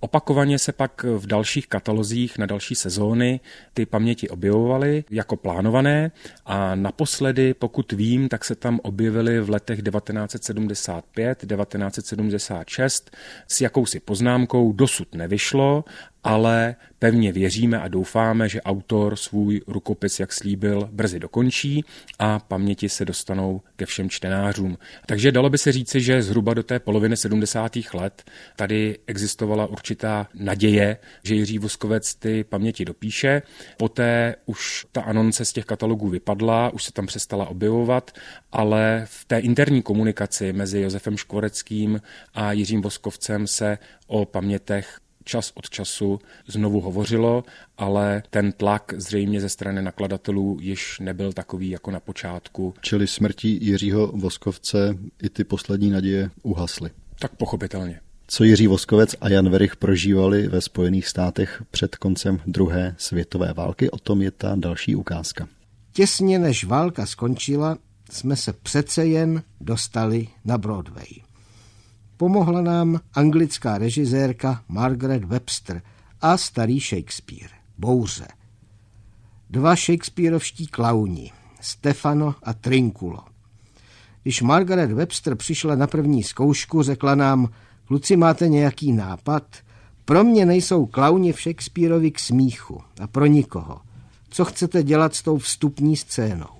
Opakovaně 0.00 0.58
se 0.58 0.72
pak 0.72 1.02
v 1.02 1.26
dalších 1.26 1.66
katalozích 1.66 2.38
na 2.38 2.46
další 2.46 2.74
sezóny 2.74 3.40
ty 3.74 3.86
paměti 3.86 4.28
objevovaly 4.28 5.04
jako 5.10 5.36
plánované 5.36 6.10
a 6.46 6.74
naposledy, 6.74 7.54
pokud 7.54 7.92
vím, 7.92 8.28
tak 8.28 8.44
se 8.44 8.54
tam 8.54 8.80
objevily 8.82 9.40
v 9.40 9.50
letech 9.50 9.82
1975, 9.82 11.38
1976 11.38 13.16
s 13.48 13.60
jakousi 13.60 14.00
poznámkou 14.00 14.72
dosud 14.72 15.14
nevyšlo 15.14 15.84
ale 16.26 16.76
pevně 16.98 17.32
věříme 17.32 17.80
a 17.80 17.88
doufáme, 17.88 18.48
že 18.48 18.62
autor 18.62 19.16
svůj 19.16 19.60
rukopis, 19.66 20.20
jak 20.20 20.32
slíbil, 20.32 20.88
brzy 20.92 21.18
dokončí 21.18 21.84
a 22.18 22.38
paměti 22.38 22.88
se 22.88 23.04
dostanou 23.04 23.60
ke 23.76 23.86
všem 23.86 24.10
čtenářům. 24.10 24.78
Takže 25.06 25.32
dalo 25.32 25.50
by 25.50 25.58
se 25.58 25.72
říci, 25.72 26.00
že 26.00 26.22
zhruba 26.22 26.54
do 26.54 26.62
té 26.62 26.78
poloviny 26.78 27.16
70. 27.16 27.72
let 27.94 28.24
tady 28.56 28.98
existovala 29.06 29.66
určitá 29.66 30.28
naděje, 30.34 30.96
že 31.22 31.34
Jiří 31.34 31.58
Voskovec 31.58 32.14
ty 32.14 32.44
paměti 32.44 32.84
dopíše. 32.84 33.42
Poté 33.76 34.34
už 34.46 34.86
ta 34.92 35.02
anonce 35.02 35.44
z 35.44 35.52
těch 35.52 35.64
katalogů 35.64 36.08
vypadla, 36.08 36.70
už 36.70 36.84
se 36.84 36.92
tam 36.92 37.06
přestala 37.06 37.48
objevovat, 37.48 38.10
ale 38.52 39.02
v 39.04 39.24
té 39.24 39.38
interní 39.38 39.82
komunikaci 39.82 40.52
mezi 40.52 40.80
Josefem 40.80 41.16
Škvoreckým 41.16 42.00
a 42.34 42.52
Jiřím 42.52 42.82
Voskovcem 42.82 43.46
se 43.46 43.78
o 44.06 44.24
pamětech 44.24 44.98
čas 45.26 45.52
od 45.54 45.70
času 45.70 46.18
znovu 46.46 46.80
hovořilo, 46.80 47.44
ale 47.78 48.22
ten 48.30 48.52
tlak 48.52 48.94
zřejmě 48.96 49.40
ze 49.40 49.48
strany 49.48 49.82
nakladatelů 49.82 50.58
již 50.60 50.98
nebyl 51.00 51.32
takový 51.32 51.70
jako 51.70 51.90
na 51.90 52.00
počátku. 52.00 52.74
Čili 52.80 53.06
smrtí 53.06 53.58
Jiřího 53.66 54.06
Voskovce 54.06 54.96
i 55.22 55.28
ty 55.28 55.44
poslední 55.44 55.90
naděje 55.90 56.30
uhasly. 56.42 56.90
Tak 57.18 57.36
pochopitelně. 57.36 58.00
Co 58.26 58.44
Jiří 58.44 58.66
Voskovec 58.66 59.16
a 59.20 59.28
Jan 59.28 59.50
Verich 59.50 59.76
prožívali 59.76 60.48
ve 60.48 60.60
Spojených 60.60 61.08
státech 61.08 61.62
před 61.70 61.96
koncem 61.96 62.40
druhé 62.46 62.94
světové 62.98 63.52
války, 63.52 63.90
o 63.90 63.98
tom 63.98 64.22
je 64.22 64.30
ta 64.30 64.54
další 64.56 64.96
ukázka. 64.96 65.48
Těsně 65.92 66.38
než 66.38 66.64
válka 66.64 67.06
skončila, 67.06 67.78
jsme 68.10 68.36
se 68.36 68.52
přece 68.52 69.06
jen 69.06 69.42
dostali 69.60 70.28
na 70.44 70.58
Broadway. 70.58 71.25
Pomohla 72.16 72.60
nám 72.60 73.00
anglická 73.14 73.78
režisérka 73.78 74.62
Margaret 74.68 75.24
Webster 75.24 75.82
a 76.20 76.36
starý 76.36 76.80
Shakespeare, 76.80 77.50
Bouře. 77.78 78.26
Dva 79.50 79.76
Shakespeareovští 79.76 80.66
klauni, 80.66 81.32
Stefano 81.60 82.34
a 82.42 82.52
Trinkulo. 82.54 83.24
Když 84.22 84.42
Margaret 84.42 84.92
Webster 84.92 85.34
přišla 85.34 85.74
na 85.74 85.86
první 85.86 86.22
zkoušku, 86.22 86.82
řekla 86.82 87.14
nám, 87.14 87.48
kluci 87.84 88.16
máte 88.16 88.48
nějaký 88.48 88.92
nápad? 88.92 89.56
Pro 90.04 90.24
mě 90.24 90.46
nejsou 90.46 90.86
klauni 90.86 91.32
v 91.32 91.40
Shakespeareovi 91.40 92.10
k 92.10 92.18
smíchu 92.18 92.82
a 93.00 93.06
pro 93.06 93.26
nikoho. 93.26 93.80
Co 94.28 94.44
chcete 94.44 94.82
dělat 94.82 95.14
s 95.14 95.22
tou 95.22 95.38
vstupní 95.38 95.96
scénou? 95.96 96.56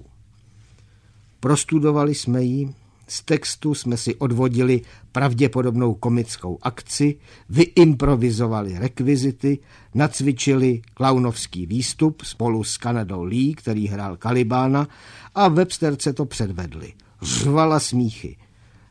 Prostudovali 1.41 2.15
jsme 2.15 2.43
ji, 2.43 2.75
z 3.07 3.23
textu 3.23 3.75
jsme 3.75 3.97
si 3.97 4.15
odvodili 4.15 4.81
pravděpodobnou 5.13 5.95
komickou 5.95 6.59
akci, 6.63 7.19
vyimprovizovali 7.49 8.79
rekvizity, 8.79 9.59
nacvičili 9.95 10.83
klaunovský 10.95 11.67
výstup 11.67 12.23
spolu 12.23 12.65
s 12.65 12.77
Kanadou 12.77 13.23
Lee, 13.23 13.55
který 13.55 13.89
hrál 13.89 14.17
Kalibána 14.17 14.89
a 15.35 15.49
websterce 15.49 16.13
to 16.13 16.27
předvedli. 16.27 16.93
Řvala 17.23 17.81
smíchy. 17.81 18.37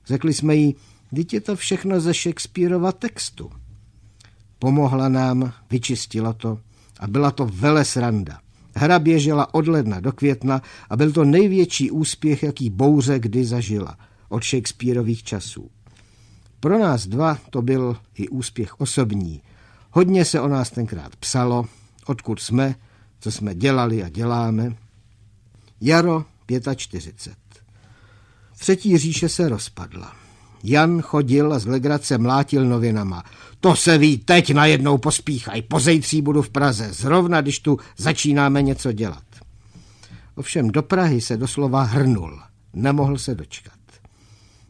Řekli 0.05 0.33
jsme 0.33 0.55
jí, 0.55 0.75
teď 1.15 1.33
je 1.33 1.41
to 1.41 1.55
všechno 1.55 1.99
ze 1.99 2.13
Shakespeareova 2.13 2.91
textu. 2.91 3.51
Pomohla 4.59 5.09
nám, 5.09 5.53
vyčistila 5.71 6.33
to 6.33 6.59
a 6.99 7.07
byla 7.07 7.31
to 7.31 7.45
vele 7.53 7.85
sranda. 7.85 8.44
Hra 8.77 8.99
běžela 8.99 9.53
od 9.53 9.67
ledna 9.67 9.99
do 9.99 10.11
května 10.11 10.61
a 10.89 10.97
byl 10.97 11.11
to 11.11 11.25
největší 11.25 11.91
úspěch, 11.91 12.43
jaký 12.43 12.69
bouře 12.69 13.19
kdy 13.19 13.45
zažila 13.45 13.97
od 14.29 14.43
Shakespeareových 14.43 15.23
časů. 15.23 15.69
Pro 16.59 16.79
nás 16.79 17.07
dva 17.07 17.37
to 17.49 17.61
byl 17.61 17.97
i 18.15 18.27
úspěch 18.27 18.79
osobní. 18.79 19.41
Hodně 19.91 20.25
se 20.25 20.41
o 20.41 20.47
nás 20.47 20.71
tenkrát 20.71 21.15
psalo, 21.15 21.65
odkud 22.05 22.39
jsme, 22.39 22.75
co 23.19 23.31
jsme 23.31 23.55
dělali 23.55 24.03
a 24.03 24.09
děláme. 24.09 24.75
Jaro 25.81 26.25
45. 26.75 27.35
Třetí 28.57 28.97
říše 28.97 29.29
se 29.29 29.49
rozpadla. 29.49 30.24
Jan 30.63 31.01
chodil 31.01 31.53
a 31.53 31.59
z 31.59 31.65
legrace 31.65 32.17
mlátil 32.17 32.65
novinama. 32.65 33.23
To 33.59 33.75
se 33.75 33.97
ví, 33.97 34.17
teď 34.17 34.53
najednou 34.53 34.97
pospíchaj, 34.97 35.61
pozejtří 35.61 36.21
budu 36.21 36.41
v 36.41 36.49
Praze, 36.49 36.93
zrovna 36.93 37.41
když 37.41 37.59
tu 37.59 37.77
začínáme 37.97 38.61
něco 38.61 38.91
dělat. 38.91 39.23
Ovšem 40.35 40.67
do 40.67 40.83
Prahy 40.83 41.21
se 41.21 41.37
doslova 41.37 41.83
hrnul, 41.83 42.41
nemohl 42.73 43.17
se 43.17 43.35
dočkat. 43.35 43.73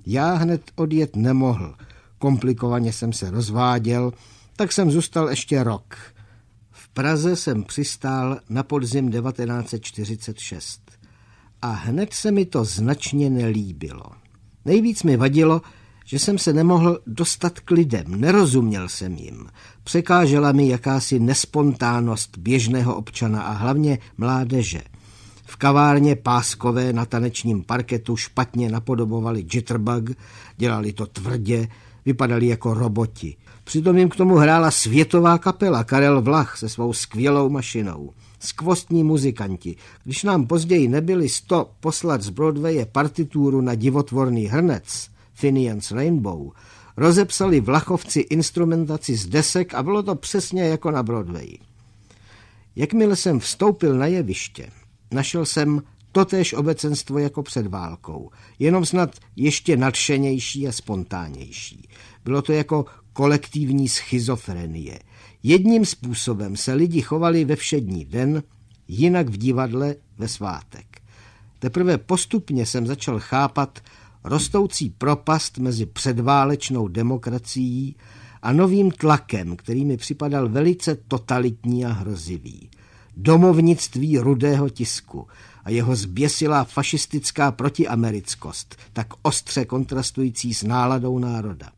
Já 0.05 0.33
hned 0.33 0.61
odjet 0.75 1.15
nemohl, 1.15 1.75
komplikovaně 2.17 2.93
jsem 2.93 3.13
se 3.13 3.31
rozváděl, 3.31 4.13
tak 4.55 4.71
jsem 4.71 4.91
zůstal 4.91 5.29
ještě 5.29 5.63
rok. 5.63 5.95
V 6.71 6.89
Praze 6.89 7.35
jsem 7.35 7.63
přistál 7.63 8.39
na 8.49 8.63
podzim 8.63 9.11
1946 9.11 10.91
a 11.61 11.71
hned 11.71 12.13
se 12.13 12.31
mi 12.31 12.45
to 12.45 12.65
značně 12.65 13.29
nelíbilo. 13.29 14.24
Nejvíc 14.65 15.03
mi 15.03 15.17
vadilo, 15.17 15.61
že 16.05 16.19
jsem 16.19 16.37
se 16.37 16.53
nemohl 16.53 16.99
dostat 17.07 17.59
k 17.59 17.71
lidem, 17.71 18.05
nerozuměl 18.07 18.89
jsem 18.89 19.15
jim. 19.15 19.47
Překážela 19.83 20.51
mi 20.51 20.67
jakási 20.67 21.19
nespontánnost 21.19 22.37
běžného 22.37 22.95
občana 22.95 23.41
a 23.41 23.51
hlavně 23.51 23.99
mládeže. 24.17 24.81
V 25.45 25.55
kavárně 25.55 26.15
Páskové 26.15 26.93
na 26.93 27.05
tanečním 27.05 27.63
parketu 27.63 28.17
špatně 28.17 28.69
napodobovali 28.69 29.45
jitterbug, 29.53 30.09
dělali 30.57 30.93
to 30.93 31.05
tvrdě, 31.05 31.67
vypadali 32.05 32.47
jako 32.47 32.73
roboti. 32.73 33.35
Přitom 33.63 33.97
jim 33.97 34.09
k 34.09 34.15
tomu 34.15 34.35
hrála 34.35 34.71
světová 34.71 35.37
kapela 35.37 35.83
Karel 35.83 36.21
Vlach 36.21 36.57
se 36.57 36.69
svou 36.69 36.93
skvělou 36.93 37.49
mašinou. 37.49 38.13
Skvostní 38.45 39.03
muzikanti. 39.03 39.75
Když 40.03 40.23
nám 40.23 40.47
později 40.47 40.87
nebyli 40.87 41.29
sto 41.29 41.71
poslat 41.79 42.21
z 42.21 42.29
Broadwaye 42.29 42.85
partitúru 42.85 43.61
na 43.61 43.75
divotvorný 43.75 44.45
hrnec, 44.45 45.09
Finian's 45.33 45.91
Rainbow, 45.91 46.51
rozepsali 46.97 47.59
vlachovci 47.59 48.19
instrumentaci 48.19 49.15
z 49.15 49.25
desek 49.25 49.73
a 49.73 49.83
bylo 49.83 50.03
to 50.03 50.15
přesně 50.15 50.63
jako 50.63 50.91
na 50.91 51.03
Broadway. 51.03 51.57
Jakmile 52.75 53.15
jsem 53.15 53.39
vstoupil 53.39 53.97
na 53.97 54.05
jeviště, 54.05 54.69
našel 55.11 55.45
jsem 55.45 55.81
totéž 56.11 56.53
obecenstvo 56.53 57.19
jako 57.19 57.43
před 57.43 57.67
válkou, 57.67 58.29
jenom 58.59 58.85
snad 58.85 59.15
ještě 59.35 59.77
nadšenější 59.77 60.67
a 60.67 60.71
spontánnější. 60.71 61.89
Bylo 62.25 62.41
to 62.41 62.53
jako 62.53 62.85
kolektivní 63.13 63.89
schizofrenie. 63.89 64.99
Jedním 65.47 65.85
způsobem 65.85 66.55
se 66.55 66.73
lidi 66.73 67.01
chovali 67.01 67.45
ve 67.45 67.55
všední 67.55 68.05
den, 68.05 68.43
jinak 68.87 69.29
v 69.29 69.37
divadle 69.37 69.95
ve 70.17 70.27
svátek. 70.27 71.01
Teprve 71.59 71.97
postupně 71.97 72.65
jsem 72.65 72.87
začal 72.87 73.19
chápat 73.19 73.79
rostoucí 74.23 74.89
propast 74.89 75.57
mezi 75.57 75.85
předválečnou 75.85 76.87
demokracií 76.87 77.95
a 78.41 78.53
novým 78.53 78.91
tlakem, 78.91 79.55
který 79.55 79.85
mi 79.85 79.97
připadal 79.97 80.49
velice 80.49 80.95
totalitní 80.95 81.85
a 81.85 81.91
hrozivý. 81.91 82.69
Domovnictví 83.17 84.19
rudého 84.19 84.69
tisku 84.69 85.27
a 85.63 85.69
jeho 85.69 85.95
zběsilá 85.95 86.63
fašistická 86.63 87.51
protiamerickost, 87.51 88.75
tak 88.93 89.07
ostře 89.21 89.65
kontrastující 89.65 90.53
s 90.53 90.63
náladou 90.63 91.19
národa. 91.19 91.71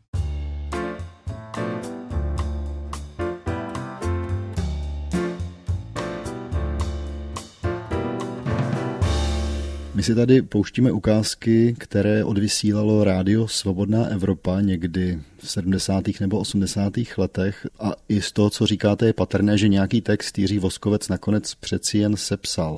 My 9.98 10.04
si 10.04 10.16
tady 10.16 10.42
pouštíme 10.42 10.92
ukázky, 10.92 11.76
které 11.78 12.24
odvysílalo 12.24 13.04
rádio 13.04 13.48
Svobodná 13.48 14.06
Evropa 14.06 14.62
někdy 14.62 15.20
v 15.38 15.50
70. 15.50 16.04
nebo 16.20 16.40
80. 16.40 16.94
letech 17.18 17.68
a 17.80 17.92
i 18.10 18.22
z 18.22 18.32
toho, 18.32 18.50
co 18.50 18.66
říkáte, 18.66 19.06
je 19.06 19.14
patrné, 19.14 19.58
že 19.58 19.68
nějaký 19.68 20.02
text 20.02 20.40
Jiří 20.40 20.60
Voskovec 20.60 21.10
nakonec 21.10 21.56
přeci 21.56 21.98
jen 21.98 22.18
sepsal. 22.18 22.76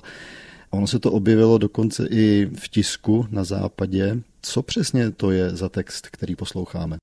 Ono 0.69 0.87
se 0.87 0.99
to 0.99 1.11
objevilo 1.11 1.57
dokonce 1.57 2.07
i 2.11 2.49
v 2.55 2.67
tisku 2.67 3.27
na 3.29 3.43
západě. 3.43 4.19
Co 4.41 4.61
přesně 4.61 5.11
to 5.11 5.31
je 5.31 5.49
za 5.49 5.69
text, 5.69 6.07
který 6.07 6.35
posloucháme? 6.35 6.97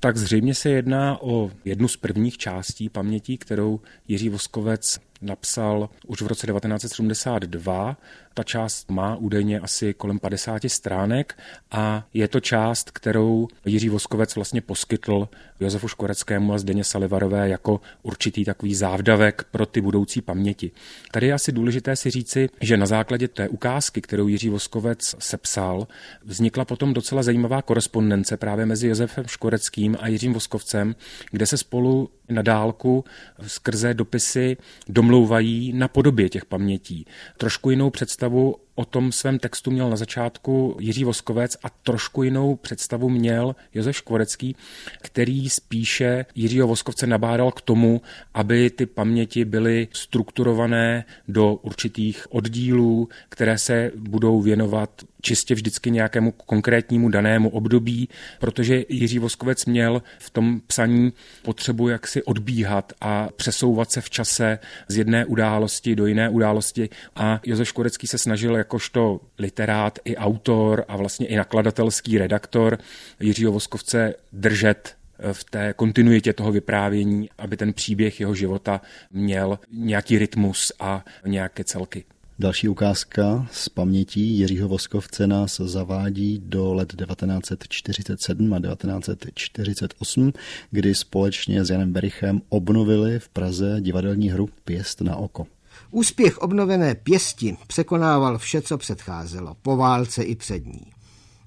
Tak 0.00 0.16
zřejmě 0.16 0.54
se 0.54 0.70
jedná 0.70 1.22
o 1.22 1.50
jednu 1.64 1.88
z 1.88 1.96
prvních 1.96 2.38
částí 2.38 2.88
paměti, 2.88 3.38
kterou 3.38 3.80
Jiří 4.08 4.28
Voskovec 4.28 4.98
napsal 5.22 5.90
už 6.06 6.22
v 6.22 6.26
roce 6.26 6.46
1972 6.46 7.96
ta 8.38 8.44
část 8.44 8.90
má 8.90 9.16
údajně 9.16 9.60
asi 9.60 9.94
kolem 9.94 10.18
50 10.18 10.62
stránek 10.66 11.38
a 11.70 12.06
je 12.14 12.28
to 12.28 12.40
část, 12.40 12.90
kterou 12.90 13.48
Jiří 13.66 13.88
Voskovec 13.88 14.34
vlastně 14.34 14.60
poskytl 14.60 15.28
Josefu 15.60 15.88
Škoreckému 15.88 16.52
a 16.52 16.58
Zdeně 16.58 16.84
Salivarové 16.84 17.48
jako 17.48 17.80
určitý 18.02 18.44
takový 18.44 18.74
závdavek 18.74 19.44
pro 19.50 19.66
ty 19.66 19.80
budoucí 19.80 20.20
paměti. 20.20 20.70
Tady 21.10 21.26
je 21.26 21.32
asi 21.32 21.52
důležité 21.52 21.96
si 21.96 22.10
říci, 22.10 22.48
že 22.60 22.76
na 22.76 22.86
základě 22.86 23.28
té 23.28 23.48
ukázky, 23.48 24.00
kterou 24.00 24.28
Jiří 24.28 24.48
Voskovec 24.48 25.14
sepsal, 25.18 25.86
vznikla 26.24 26.64
potom 26.64 26.94
docela 26.94 27.22
zajímavá 27.22 27.62
korespondence 27.62 28.36
právě 28.36 28.66
mezi 28.66 28.88
Josefem 28.88 29.26
Škoreckým 29.26 29.96
a 30.00 30.08
Jiřím 30.08 30.32
Voskovcem, 30.32 30.94
kde 31.30 31.46
se 31.46 31.56
spolu 31.56 32.10
na 32.28 32.42
dálku 32.42 33.04
skrze 33.46 33.94
dopisy 33.94 34.56
domlouvají 34.88 35.72
na 35.72 35.88
podobě 35.88 36.28
těch 36.28 36.44
pamětí. 36.44 37.06
Trošku 37.36 37.70
jinou 37.70 37.90
představu 37.90 38.27
vaut 38.28 38.67
o 38.78 38.84
tom 38.84 39.12
svém 39.12 39.38
textu 39.38 39.70
měl 39.70 39.90
na 39.90 39.96
začátku 39.96 40.76
Jiří 40.80 41.04
Voskovec 41.04 41.56
a 41.62 41.70
trošku 41.70 42.22
jinou 42.22 42.56
představu 42.56 43.08
měl 43.08 43.56
Josef 43.74 43.96
Škvorecký, 43.96 44.56
který 45.02 45.48
spíše 45.50 46.26
Jiřího 46.34 46.66
Voskovce 46.66 47.06
nabádal 47.06 47.52
k 47.52 47.60
tomu, 47.60 48.02
aby 48.34 48.70
ty 48.70 48.86
paměti 48.86 49.44
byly 49.44 49.88
strukturované 49.92 51.04
do 51.28 51.54
určitých 51.54 52.26
oddílů, 52.32 53.08
které 53.28 53.58
se 53.58 53.90
budou 53.96 54.40
věnovat 54.40 54.90
čistě 55.22 55.54
vždycky 55.54 55.90
nějakému 55.90 56.32
konkrétnímu 56.32 57.08
danému 57.08 57.48
období, 57.48 58.08
protože 58.40 58.84
Jiří 58.88 59.18
Voskovec 59.18 59.66
měl 59.66 60.02
v 60.18 60.30
tom 60.30 60.60
psaní 60.66 61.12
potřebu 61.42 61.88
jaksi 61.88 62.22
odbíhat 62.22 62.92
a 63.00 63.28
přesouvat 63.36 63.92
se 63.92 64.00
v 64.00 64.10
čase 64.10 64.58
z 64.88 64.96
jedné 64.96 65.26
události 65.26 65.96
do 65.96 66.06
jiné 66.06 66.28
události. 66.28 66.88
A 67.16 67.40
Josef 67.44 67.68
Škorecký 67.68 68.06
se 68.06 68.18
snažil 68.18 68.56
jakožto 68.68 69.20
literát 69.38 69.98
i 70.04 70.16
autor 70.16 70.84
a 70.88 70.96
vlastně 70.96 71.26
i 71.26 71.36
nakladatelský 71.36 72.18
redaktor 72.18 72.78
Jiřího 73.20 73.52
Voskovce 73.52 74.14
držet 74.32 74.94
v 75.32 75.44
té 75.44 75.72
kontinuitě 75.72 76.32
toho 76.32 76.52
vyprávění, 76.52 77.28
aby 77.38 77.56
ten 77.56 77.72
příběh 77.72 78.20
jeho 78.20 78.34
života 78.34 78.80
měl 79.12 79.58
nějaký 79.72 80.18
rytmus 80.18 80.72
a 80.80 81.04
nějaké 81.26 81.64
celky. 81.64 82.04
Další 82.38 82.68
ukázka 82.68 83.48
z 83.52 83.68
pamětí 83.68 84.38
Jiřího 84.38 84.68
Voskovce 84.68 85.26
nás 85.26 85.60
zavádí 85.60 86.42
do 86.44 86.74
let 86.74 86.96
1947 86.96 88.54
a 88.54 88.60
1948, 88.60 90.32
kdy 90.70 90.94
společně 90.94 91.64
s 91.64 91.70
Janem 91.70 91.92
Berichem 91.92 92.42
obnovili 92.48 93.18
v 93.18 93.28
Praze 93.28 93.76
divadelní 93.80 94.30
hru 94.30 94.48
Pěst 94.64 95.00
na 95.00 95.16
oko. 95.16 95.46
Úspěch 95.90 96.38
obnovené 96.38 96.94
pěsti 96.94 97.56
překonával 97.66 98.38
vše, 98.38 98.62
co 98.62 98.78
předcházelo, 98.78 99.56
po 99.62 99.76
válce 99.76 100.22
i 100.22 100.36
před 100.36 100.66
ní. 100.66 100.92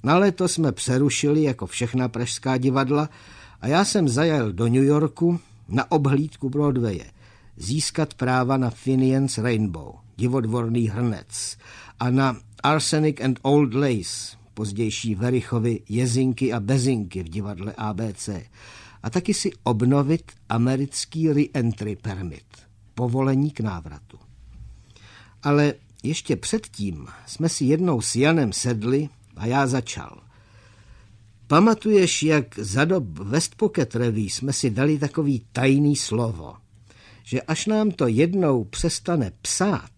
Na 0.04 0.18
léto 0.18 0.48
jsme 0.48 0.72
přerušili 0.72 1.44
jako 1.44 1.66
všechna 1.68 2.10
pražská 2.10 2.58
divadla 2.58 3.10
a 3.62 3.68
já 3.68 3.86
jsem 3.86 4.10
zajel 4.10 4.54
do 4.54 4.68
New 4.68 4.84
Yorku 4.84 5.40
na 5.70 5.92
obhlídku 5.92 6.50
Broadwaye, 6.50 7.06
získat 7.58 8.14
práva 8.14 8.58
na 8.58 8.70
Finian's 8.70 9.38
Rainbow, 9.38 9.94
divodvorný 10.18 10.88
hrnec, 10.88 11.58
a 12.00 12.10
na 12.10 12.38
Arsenic 12.64 13.22
and 13.22 13.40
Old 13.42 13.74
Lace, 13.74 14.38
pozdější 14.54 15.16
Verichovy 15.16 15.80
Jezinky 15.90 16.54
a 16.54 16.60
Bezinky 16.60 17.24
v 17.24 17.30
divadle 17.30 17.74
ABC, 17.78 18.30
a 19.04 19.10
taky 19.10 19.34
si 19.34 19.52
obnovit 19.64 20.32
americký 20.50 21.34
re-entry 21.34 21.96
permit, 21.96 22.46
povolení 22.96 23.52
k 23.52 23.60
návratu. 23.60 24.31
Ale 25.44 25.74
ještě 26.04 26.36
předtím 26.36 27.08
jsme 27.26 27.50
si 27.50 27.66
jednou 27.66 28.02
s 28.02 28.16
Janem 28.16 28.54
sedli 28.54 29.10
a 29.36 29.46
já 29.46 29.68
začal. 29.68 30.22
Pamatuješ, 31.48 32.24
jak 32.24 32.60
za 32.60 32.86
dob 32.86 33.04
West 33.20 33.56
Pocket 33.56 33.96
jsme 34.16 34.54
si 34.54 34.70
dali 34.70 34.98
takový 34.98 35.46
tajný 35.52 35.96
slovo, 35.96 36.56
že 37.24 37.42
až 37.42 37.66
nám 37.66 37.92
to 37.92 38.08
jednou 38.08 38.64
přestane 38.64 39.32
psát, 39.42 39.92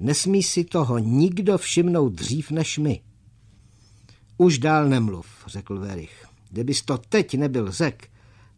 nesmí 0.00 0.42
si 0.42 0.64
toho 0.64 0.98
nikdo 0.98 1.58
všimnout 1.58 2.12
dřív 2.12 2.50
než 2.50 2.78
my. 2.78 3.00
Už 4.38 4.58
dál 4.58 4.88
nemluv, 4.88 5.26
řekl 5.46 5.78
Verich. 5.78 6.26
Kdybys 6.50 6.82
to 6.82 6.98
teď 6.98 7.34
nebyl 7.34 7.72
řek, 7.72 8.08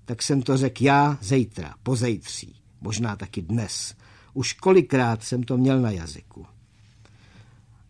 tak 0.04 0.22
jsem 0.22 0.42
to 0.42 0.56
řekl 0.56 0.84
já 0.84 1.18
zítra, 1.22 1.74
pozejtří, 1.82 2.54
možná 2.80 3.16
taky 3.16 3.42
dnes. 3.42 3.94
Už 4.38 4.52
kolikrát 4.52 5.22
jsem 5.22 5.42
to 5.42 5.56
měl 5.56 5.80
na 5.80 5.90
jazyku. 5.90 6.46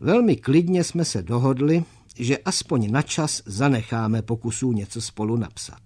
Velmi 0.01 0.37
klidně 0.37 0.85
jsme 0.85 1.05
se 1.05 1.23
dohodli, 1.23 1.85
že 2.17 2.39
aspoň 2.39 2.91
na 2.91 3.03
čas 3.03 3.43
zanecháme 3.47 4.23
pokusů 4.23 4.73
něco 4.73 5.01
spolu 5.01 5.37
napsat. 5.37 5.83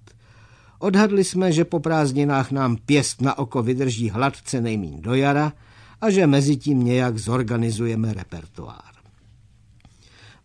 Odhadli 0.78 1.24
jsme, 1.24 1.52
že 1.52 1.64
po 1.64 1.80
prázdninách 1.80 2.50
nám 2.50 2.76
pěst 2.76 3.20
na 3.20 3.38
oko 3.38 3.62
vydrží 3.62 4.10
hladce 4.10 4.60
nejmín 4.60 5.00
do 5.00 5.14
jara 5.14 5.52
a 6.00 6.10
že 6.10 6.26
mezi 6.26 6.56
tím 6.56 6.84
nějak 6.84 7.18
zorganizujeme 7.18 8.14
repertoár. 8.14 8.92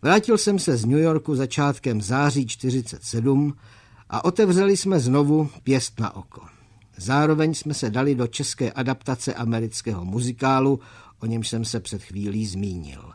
Vrátil 0.02 0.38
jsem 0.38 0.58
se 0.58 0.76
z 0.76 0.84
New 0.84 0.98
Yorku 0.98 1.34
začátkem 1.34 2.02
září 2.02 2.46
47 2.46 3.54
a 4.10 4.24
otevřeli 4.24 4.76
jsme 4.76 5.00
znovu 5.00 5.50
pěst 5.62 6.00
na 6.00 6.16
oko. 6.16 6.57
Zároveň 6.98 7.54
jsme 7.54 7.74
se 7.74 7.90
dali 7.90 8.14
do 8.14 8.26
české 8.26 8.72
adaptace 8.72 9.34
amerického 9.34 10.04
muzikálu, 10.04 10.80
o 11.20 11.26
němž 11.26 11.48
jsem 11.48 11.64
se 11.64 11.80
před 11.80 12.02
chvílí 12.02 12.46
zmínil. 12.46 13.12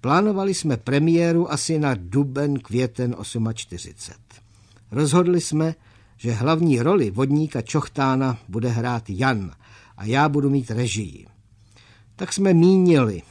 Plánovali 0.00 0.54
jsme 0.54 0.76
premiéru 0.76 1.52
asi 1.52 1.78
na 1.78 1.94
duben 1.94 2.58
květen 2.58 3.16
48. 3.54 4.14
Rozhodli 4.90 5.40
jsme, 5.40 5.74
že 6.16 6.32
hlavní 6.32 6.82
roli 6.82 7.10
vodníka 7.10 7.62
Čochtána 7.62 8.38
bude 8.48 8.68
hrát 8.68 9.10
Jan 9.10 9.52
a 9.96 10.04
já 10.04 10.28
budu 10.28 10.50
mít 10.50 10.70
režii. 10.70 11.26
Tak 12.16 12.32
jsme 12.32 12.54
mínili, 12.54 13.22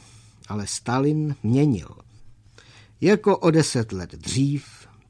ale 0.48 0.66
Stalin 0.66 1.36
měnil. 1.42 1.88
Jako 3.00 3.38
o 3.38 3.50
deset 3.50 3.92
let 3.92 4.12
dřív, 4.12 4.64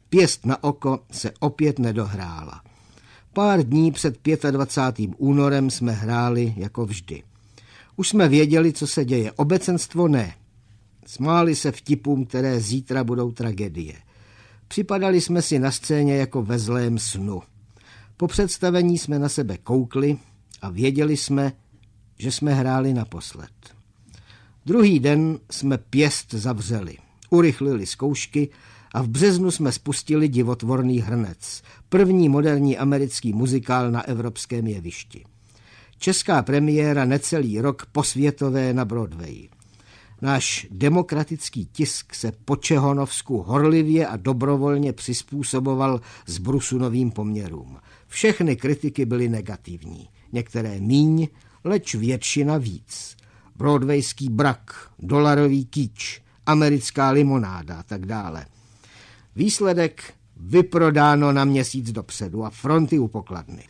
pěst 0.08 0.46
na 0.46 0.64
oko 0.64 1.00
se 1.10 1.32
opět 1.40 1.78
nedohrála. 1.78 2.62
Pár 3.32 3.62
dní 3.62 3.92
před 3.92 4.18
25. 4.50 5.10
únorem 5.18 5.70
jsme 5.70 5.92
hráli 5.92 6.54
jako 6.56 6.86
vždy. 6.86 7.22
Už 7.96 8.08
jsme 8.08 8.28
věděli, 8.28 8.72
co 8.72 8.86
se 8.86 9.04
děje. 9.04 9.32
Obecenstvo 9.32 10.08
ne. 10.08 10.34
Smáli 11.06 11.56
se 11.56 11.72
vtipům, 11.72 12.26
které 12.26 12.60
zítra 12.60 13.04
budou 13.04 13.32
tragédie. 13.32 13.94
Připadali 14.68 15.20
jsme 15.20 15.42
si 15.42 15.58
na 15.58 15.70
scéně 15.70 16.16
jako 16.16 16.42
ve 16.42 16.58
zlém 16.58 16.98
snu. 16.98 17.42
Po 18.16 18.26
představení 18.26 18.98
jsme 18.98 19.18
na 19.18 19.28
sebe 19.28 19.58
koukli 19.58 20.18
a 20.62 20.70
věděli 20.70 21.16
jsme, 21.16 21.52
že 22.18 22.32
jsme 22.32 22.54
hráli 22.54 22.94
naposled. 22.94 23.50
Druhý 24.66 25.00
den 25.00 25.38
jsme 25.50 25.78
pěst 25.78 26.34
zavřeli, 26.34 26.96
urychlili 27.30 27.86
zkoušky 27.86 28.48
a 28.94 29.02
v 29.02 29.08
březnu 29.08 29.50
jsme 29.50 29.72
spustili 29.72 30.28
divotvorný 30.28 31.00
hrnec, 31.00 31.62
první 31.88 32.28
moderní 32.28 32.78
americký 32.78 33.32
muzikál 33.32 33.90
na 33.90 34.08
evropském 34.08 34.66
jevišti. 34.66 35.24
Česká 35.98 36.42
premiéra 36.42 37.04
necelý 37.04 37.60
rok 37.60 37.86
posvětové 37.86 38.74
na 38.74 38.84
Broadway. 38.84 39.48
Náš 40.22 40.66
demokratický 40.70 41.68
tisk 41.72 42.14
se 42.14 42.32
po 42.44 42.56
Čehonovsku 42.56 43.42
horlivě 43.42 44.06
a 44.06 44.16
dobrovolně 44.16 44.92
přizpůsoboval 44.92 46.00
s 46.26 46.38
Brusunovým 46.38 47.10
poměrům. 47.10 47.76
Všechny 48.06 48.56
kritiky 48.56 49.06
byly 49.06 49.28
negativní, 49.28 50.08
některé 50.32 50.80
míň, 50.80 51.28
leč 51.64 51.94
většina 51.94 52.58
víc. 52.58 53.16
Broadwayský 53.56 54.28
brak, 54.28 54.90
dolarový 54.98 55.64
kýč, 55.64 56.22
americká 56.46 57.10
limonáda 57.10 57.76
a 57.76 57.82
tak 57.82 58.06
dále. 58.06 58.46
Výsledek 59.38 60.02
vyprodáno 60.36 61.32
na 61.32 61.44
měsíc 61.44 61.92
dopředu 61.92 62.44
a 62.44 62.50
fronty 62.50 62.98
u 62.98 63.08
pokladny. 63.08 63.64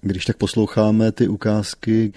Když 0.00 0.24
tak 0.24 0.36
posloucháme 0.36 1.12
ty 1.12 1.28
ukázky, 1.28 2.12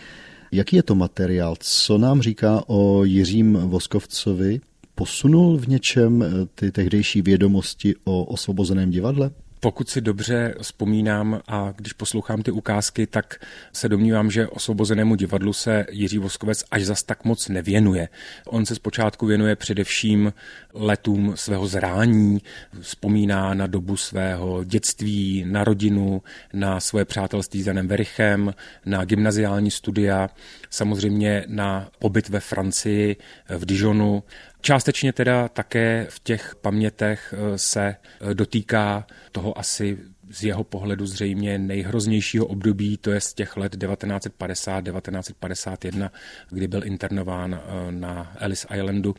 jaký 0.52 0.76
je 0.76 0.84
to 0.84 0.96
materiál? 0.96 1.56
Co 1.60 1.98
nám 1.98 2.22
říká 2.22 2.64
o 2.68 3.04
Jiřím 3.04 3.54
Voskovcovi? 3.54 4.62
Posunul 4.96 5.58
v 5.58 5.68
něčem 5.68 6.26
ty 6.56 6.72
tehdejší 6.72 7.22
vědomosti 7.22 7.96
o 8.04 8.24
osvobozeném 8.24 8.90
divadle? 8.90 9.32
Pokud 9.64 9.90
si 9.90 10.02
dobře 10.02 10.56
vzpomínám 10.62 11.42
a 11.48 11.74
když 11.76 11.94
poslouchám 11.94 12.42
ty 12.42 12.52
ukázky, 12.52 13.08
tak 13.08 13.46
se 13.74 13.90
domnívám, 13.90 14.32
že 14.32 14.48
osvobozenému 14.48 15.16
divadlu 15.16 15.54
se 15.54 15.86
Jiří 15.92 16.18
Voskovec 16.18 16.64
až 16.72 16.86
zas 16.86 17.04
tak 17.04 17.26
moc 17.26 17.50
nevěnuje. 17.50 18.10
On 18.46 18.66
se 18.66 18.76
zpočátku 18.76 19.26
věnuje 19.26 19.56
především 19.56 20.34
letům 20.74 21.34
svého 21.36 21.68
zrání, 21.68 22.42
vzpomíná 22.82 23.54
na 23.54 23.68
dobu 23.68 23.98
svého 23.98 24.64
dětství, 24.64 25.46
na 25.48 25.64
rodinu, 25.64 26.22
na 26.54 26.80
svoje 26.80 27.06
přátelství 27.06 27.64
s 27.64 27.68
Janem 27.68 27.88
Verichem, 27.88 28.54
na 28.86 29.06
gymnaziální 29.06 29.72
studia, 29.72 30.30
samozřejmě 30.70 31.46
na 31.48 31.90
pobyt 32.00 32.30
ve 32.30 32.40
Francii, 32.40 33.16
v 33.50 33.66
Dijonu 33.66 34.24
Částečně 34.62 35.14
teda 35.14 35.48
také 35.48 36.08
v 36.10 36.20
těch 36.20 36.56
pamětech 36.56 37.34
eh, 37.38 37.58
se 37.58 37.82
eh, 37.82 37.98
dotýká 38.34 39.08
toho 39.32 39.60
asi 39.60 39.98
z 40.32 40.44
jeho 40.44 40.64
pohledu 40.64 41.06
zřejmě 41.06 41.58
nejhroznějšího 41.58 42.46
období, 42.46 42.98
to 42.98 43.12
je 43.12 43.22
z 43.22 43.34
těch 43.34 43.58
let 43.58 43.76
1950-1951, 43.76 46.10
kdy 46.50 46.68
byl 46.68 46.86
internován 46.86 47.54
eh, 47.54 47.58
na 47.92 48.34
Ellis 48.40 48.66
Islandu. 48.76 49.16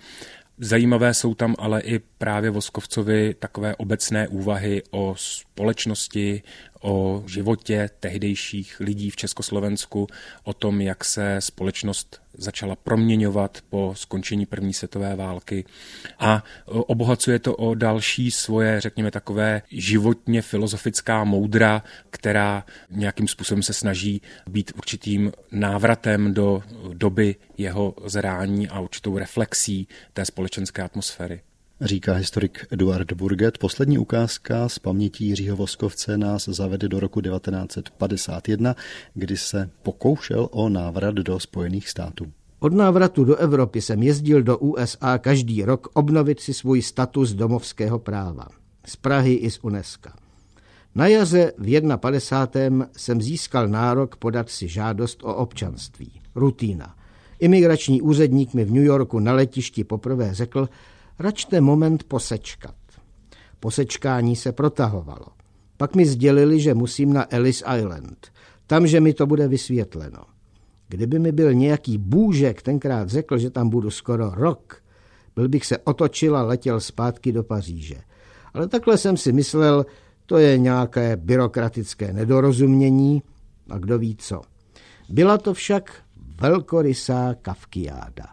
Zajímavé 0.59 1.15
jsou 1.15 1.35
tam 1.35 1.55
ale 1.59 1.81
i 1.81 2.01
právě 2.23 2.51
Voskovcovi 2.51 3.35
takové 3.35 3.77
obecné 3.77 4.29
úvahy 4.29 4.83
o 4.91 5.15
společnosti, 5.19 6.43
o 6.81 7.25
životě 7.27 7.91
tehdejších 8.01 8.81
lidí 8.81 9.11
v 9.11 9.17
Československu, 9.17 10.07
o 10.45 10.53
tom, 10.53 10.81
jak 10.81 11.05
se 11.05 11.37
společnost 11.41 12.23
začala 12.35 12.77
proměňovat 12.77 13.59
po 13.71 13.95
skončení 13.97 14.47
první 14.47 14.75
světové 14.75 15.17
války 15.17 15.65
a 16.19 16.45
obohacuje 16.67 17.39
to 17.39 17.57
o 17.57 17.75
další 17.75 18.31
svoje, 18.31 18.81
řekněme, 18.81 19.11
takové 19.11 19.63
životně 19.71 20.43
filozofická 20.43 21.25
moudra, 21.25 21.83
která 22.11 22.65
nějakým 22.91 23.29
způsobem 23.29 23.63
se 23.63 23.73
snaží 23.73 24.23
být 24.47 24.73
určitým 24.77 25.33
návratem 25.53 26.35
do 26.35 26.63
doby 26.93 27.37
jeho 27.59 27.95
zrání 28.05 28.69
a 28.69 28.81
určitou 28.81 29.19
reflexí 29.19 29.89
té 30.13 30.25
společenské 30.25 30.83
atmosféry. 30.83 31.41
Říká 31.81 32.15
historik 32.15 32.67
Eduard 32.71 33.13
Burget. 33.13 33.59
Poslední 33.59 33.99
ukázka 33.99 34.69
z 34.69 34.79
pamětí 34.79 35.27
Jiřího 35.27 35.57
Voskovce 35.57 36.19
nás 36.19 36.45
zavede 36.45 36.89
do 36.89 37.01
roku 37.01 37.21
1951, 37.21 38.77
kdy 39.15 39.37
se 39.37 39.71
pokoušel 39.83 40.49
o 40.51 40.69
návrat 40.69 41.15
do 41.15 41.41
Spojených 41.41 41.89
států. 41.89 42.33
Od 42.59 42.73
návratu 42.73 43.25
do 43.25 43.37
Evropy 43.37 43.81
jsem 43.81 44.03
jezdil 44.03 44.43
do 44.43 44.59
USA 44.59 45.19
každý 45.19 45.65
rok 45.65 45.89
obnovit 45.93 46.41
si 46.41 46.55
svůj 46.55 46.83
status 46.83 47.33
domovského 47.33 47.99
práva. 47.99 48.49
Z 48.87 48.97
Prahy 48.97 49.35
i 49.35 49.51
z 49.51 49.59
UNESCO. 49.63 50.11
Na 50.95 51.07
jaře 51.07 51.53
v 51.59 51.97
51. 51.97 52.87
jsem 52.97 53.23
získal 53.23 53.69
nárok 53.69 54.17
podat 54.17 54.51
si 54.51 54.69
žádost 54.69 55.23
o 55.23 55.35
občanství. 55.35 56.21
Rutina. 56.35 56.95
Imigrační 57.39 58.03
úředník 58.03 58.55
mi 58.55 58.65
v 58.65 58.71
New 58.71 58.85
Yorku 58.85 59.19
na 59.19 59.33
letišti 59.33 59.85
poprvé 59.85 60.35
řekl, 60.35 60.69
račte 61.23 61.61
moment 61.61 62.05
posečkat. 62.05 62.75
Posečkání 63.61 64.37
se 64.37 64.53
protahovalo. 64.53 65.27
Pak 65.77 65.95
mi 65.95 66.07
sdělili, 66.07 66.61
že 66.61 66.75
musím 66.75 67.13
na 67.13 67.35
Ellis 67.35 67.63
Island. 67.79 68.27
Tam, 68.67 68.87
že 68.87 69.01
mi 69.01 69.15
to 69.15 69.27
bude 69.27 69.49
vysvětleno. 69.49 70.25
Kdyby 70.89 71.19
mi 71.19 71.33
byl 71.33 71.55
nějaký 71.55 71.99
bůžek 71.99 72.63
tenkrát 72.63 73.09
řekl, 73.09 73.39
že 73.39 73.51
tam 73.51 73.69
budu 73.69 73.91
skoro 73.91 74.31
rok, 74.31 74.83
byl 75.37 75.49
bych 75.49 75.67
se 75.67 75.79
otočil 75.79 76.37
a 76.37 76.43
letěl 76.43 76.81
zpátky 76.81 77.33
do 77.33 77.43
Paříže. 77.45 77.97
Ale 78.55 78.69
takhle 78.69 78.99
jsem 78.99 79.17
si 79.17 79.33
myslel, 79.33 79.87
to 80.27 80.39
je 80.39 80.59
nějaké 80.59 81.17
byrokratické 81.17 82.13
nedorozumění 82.13 83.23
a 83.71 83.79
kdo 83.79 83.99
ví 83.99 84.17
co. 84.17 84.41
Byla 85.09 85.39
to 85.39 85.55
však 85.55 86.03
velkorysá 86.41 87.35
kavkiáda. 87.43 88.25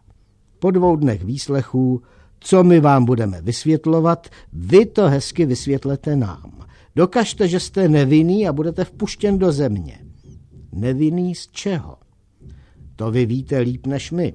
Po 0.60 0.72
dvou 0.72 0.96
dnech 0.96 1.24
výslechů 1.24 2.02
co 2.40 2.64
my 2.64 2.80
vám 2.80 3.06
budeme 3.06 3.42
vysvětlovat, 3.42 4.28
vy 4.54 4.86
to 4.86 5.08
hezky 5.08 5.46
vysvětlete 5.46 6.16
nám. 6.16 6.66
Dokažte, 6.96 7.48
že 7.48 7.60
jste 7.60 7.90
nevinný 7.90 8.48
a 8.48 8.54
budete 8.54 8.84
vpuštěn 8.84 9.38
do 9.38 9.52
země. 9.52 10.00
Nevinný 10.72 11.36
z 11.36 11.48
čeho? 11.48 11.98
To 12.96 13.12
vy 13.12 13.26
víte 13.26 13.60
líp 13.60 13.86
než 13.86 14.12
my. 14.12 14.34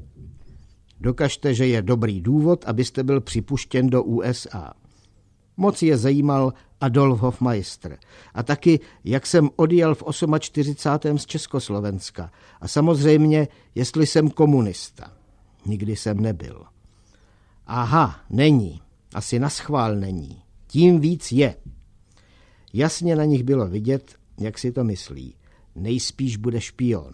Dokažte, 1.01 1.55
že 1.55 1.67
je 1.67 1.83
dobrý 1.83 2.21
důvod, 2.21 2.64
abyste 2.67 3.03
byl 3.03 3.21
připuštěn 3.21 3.90
do 3.90 4.03
USA. 4.03 4.73
Moc 5.57 5.83
je 5.83 5.97
zajímal 5.97 6.53
Adolf 6.81 7.21
Hofmeister 7.21 7.99
a 8.35 8.43
taky, 8.43 8.81
jak 9.05 9.27
jsem 9.27 9.51
odjel 9.57 9.95
v 9.95 10.03
48. 10.38 11.19
z 11.19 11.27
Československa 11.27 12.31
a 12.61 12.69
samozřejmě, 12.69 13.49
jestli 13.75 14.07
jsem 14.07 14.31
komunista. 14.31 15.12
Nikdy 15.67 15.97
jsem 15.97 16.21
nebyl. 16.21 16.64
Aha, 17.66 18.16
není. 18.31 18.81
Asi 19.14 19.38
na 19.38 19.50
schvál 19.50 19.96
není. 19.96 20.42
Tím 20.66 21.00
víc 21.00 21.33
je. 21.33 21.57
Jasně 22.72 23.16
na 23.16 23.24
nich 23.24 23.42
bylo 23.42 23.66
vidět, 23.66 24.14
jak 24.40 24.59
si 24.59 24.72
to 24.72 24.85
myslí. 24.85 25.35
Nejspíš 25.74 26.37
bude 26.37 26.61
špion. 26.61 27.12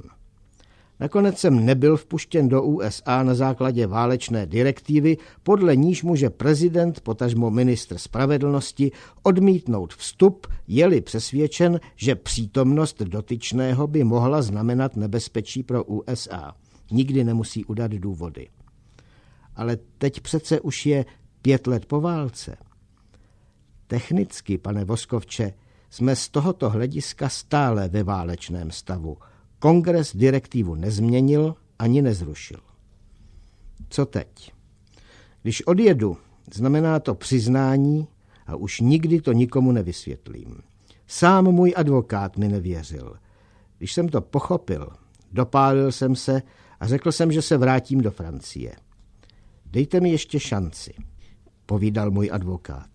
Nakonec 1.00 1.38
jsem 1.38 1.66
nebyl 1.66 1.96
vpuštěn 1.96 2.48
do 2.48 2.62
USA 2.62 3.22
na 3.22 3.34
základě 3.34 3.86
válečné 3.86 4.46
direktivy, 4.46 5.16
podle 5.42 5.76
níž 5.76 6.02
může 6.02 6.30
prezident, 6.30 7.00
potažmo 7.00 7.50
ministr 7.50 7.98
spravedlnosti, 7.98 8.92
odmítnout 9.22 9.94
vstup, 9.94 10.46
je-li 10.68 11.00
přesvědčen, 11.00 11.80
že 11.96 12.14
přítomnost 12.14 13.02
dotyčného 13.02 13.86
by 13.86 14.04
mohla 14.04 14.42
znamenat 14.42 14.96
nebezpečí 14.96 15.62
pro 15.62 15.84
USA. 15.84 16.54
Nikdy 16.90 17.24
nemusí 17.24 17.64
udat 17.64 17.90
důvody 17.90 18.48
ale 19.56 19.76
teď 19.98 20.20
přece 20.20 20.60
už 20.60 20.86
je 20.86 21.04
pět 21.42 21.66
let 21.66 21.86
po 21.86 22.00
válce. 22.00 22.56
Technicky, 23.86 24.58
pane 24.58 24.84
Voskovče, 24.84 25.54
jsme 25.90 26.16
z 26.16 26.28
tohoto 26.28 26.70
hlediska 26.70 27.28
stále 27.28 27.88
ve 27.88 28.02
válečném 28.02 28.70
stavu. 28.70 29.16
Kongres 29.58 30.16
direktivu 30.16 30.74
nezměnil 30.74 31.54
ani 31.78 32.02
nezrušil. 32.02 32.60
Co 33.88 34.06
teď? 34.06 34.52
Když 35.42 35.66
odjedu, 35.66 36.16
znamená 36.52 37.00
to 37.00 37.14
přiznání 37.14 38.08
a 38.46 38.56
už 38.56 38.80
nikdy 38.80 39.20
to 39.20 39.32
nikomu 39.32 39.72
nevysvětlím. 39.72 40.56
Sám 41.06 41.44
můj 41.44 41.74
advokát 41.76 42.36
mi 42.36 42.48
nevěřil. 42.48 43.16
Když 43.78 43.92
jsem 43.92 44.08
to 44.08 44.20
pochopil, 44.20 44.88
dopálil 45.32 45.92
jsem 45.92 46.16
se 46.16 46.42
a 46.80 46.86
řekl 46.86 47.12
jsem, 47.12 47.32
že 47.32 47.42
se 47.42 47.56
vrátím 47.58 48.00
do 48.00 48.10
Francie. 48.10 48.72
Dejte 49.72 50.00
mi 50.00 50.10
ještě 50.10 50.40
šanci, 50.40 50.94
povídal 51.66 52.10
můj 52.10 52.30
advokát. 52.32 52.90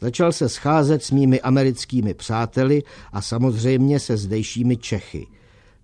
Začal 0.00 0.32
se 0.32 0.48
scházet 0.48 1.02
s 1.02 1.10
mými 1.10 1.40
americkými 1.40 2.14
přáteli 2.14 2.82
a 3.12 3.22
samozřejmě 3.22 4.00
se 4.00 4.16
zdejšími 4.16 4.76
Čechy. 4.76 5.26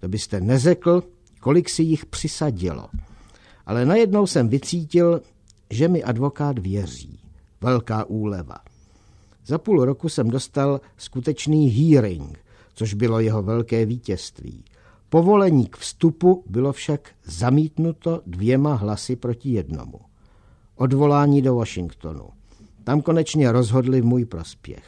To 0.01 0.09
byste 0.09 0.41
neřekl, 0.41 1.03
kolik 1.41 1.69
si 1.69 1.83
jich 1.83 2.07
přisadilo. 2.07 2.89
Ale 3.67 3.87
najednou 3.87 4.27
jsem 4.27 4.49
vycítil, 4.49 5.23
že 5.71 5.89
mi 5.89 6.03
advokát 6.03 6.59
věří. 6.59 7.21
Velká 7.61 8.05
úleva. 8.05 8.57
Za 9.47 9.59
půl 9.59 9.85
roku 9.85 10.09
jsem 10.09 10.31
dostal 10.31 10.81
skutečný 10.97 11.71
hearing, 11.71 12.39
což 12.75 12.95
bylo 12.95 13.21
jeho 13.21 13.43
velké 13.43 13.87
vítězství. 13.87 14.65
Povolení 15.09 15.67
k 15.67 15.77
vstupu 15.77 16.45
bylo 16.47 16.73
však 16.73 17.11
zamítnuto 17.25 18.23
dvěma 18.27 18.75
hlasy 18.75 19.17
proti 19.17 19.51
jednomu. 19.51 20.10
Odvolání 20.81 21.43
do 21.43 21.55
Washingtonu. 21.55 22.29
Tam 22.85 23.01
konečně 23.03 23.53
rozhodli 23.53 24.01
v 24.01 24.05
můj 24.05 24.25
prospěch. 24.25 24.85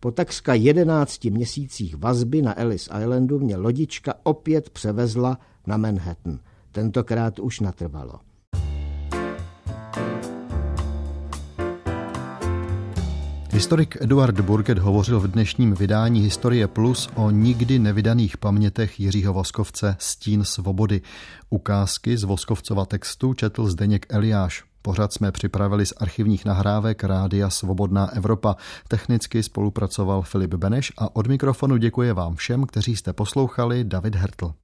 Po 0.00 0.10
takřka 0.10 0.54
jedenácti 0.54 1.30
měsících 1.30 1.96
vazby 1.96 2.42
na 2.42 2.60
Ellis 2.60 2.88
Islandu 3.00 3.38
mě 3.38 3.56
lodička 3.56 4.14
opět 4.22 4.70
převezla 4.70 5.38
na 5.66 5.76
Manhattan. 5.76 6.38
Tentokrát 6.72 7.38
už 7.38 7.60
natrvalo. 7.60 8.12
Historik 13.52 13.96
Eduard 14.00 14.40
Burget 14.40 14.78
hovořil 14.78 15.20
v 15.20 15.28
dnešním 15.28 15.74
vydání 15.74 16.20
Historie 16.20 16.68
Plus 16.68 17.08
o 17.14 17.30
nikdy 17.30 17.78
nevydaných 17.78 18.36
pamětech 18.36 19.00
Jiřího 19.00 19.32
Voskovce 19.32 19.96
Stín 19.98 20.44
svobody. 20.44 21.02
Ukázky 21.50 22.16
z 22.16 22.24
Voskovcova 22.24 22.86
textu 22.86 23.34
četl 23.34 23.66
Zdeněk 23.66 24.06
Eliáš. 24.08 24.73
Pořad 24.86 25.12
jsme 25.12 25.32
připravili 25.32 25.86
z 25.86 25.92
archivních 25.96 26.44
nahrávek 26.44 27.04
Rádia 27.04 27.50
Svobodná 27.50 28.12
Evropa. 28.12 28.56
Technicky 28.88 29.42
spolupracoval 29.42 30.22
Filip 30.22 30.54
Beneš 30.54 30.92
a 30.98 31.16
od 31.16 31.26
mikrofonu 31.26 31.76
děkuje 31.76 32.12
vám 32.12 32.34
všem, 32.34 32.66
kteří 32.66 32.96
jste 32.96 33.12
poslouchali 33.12 33.84
David 33.84 34.14
Hertl. 34.14 34.54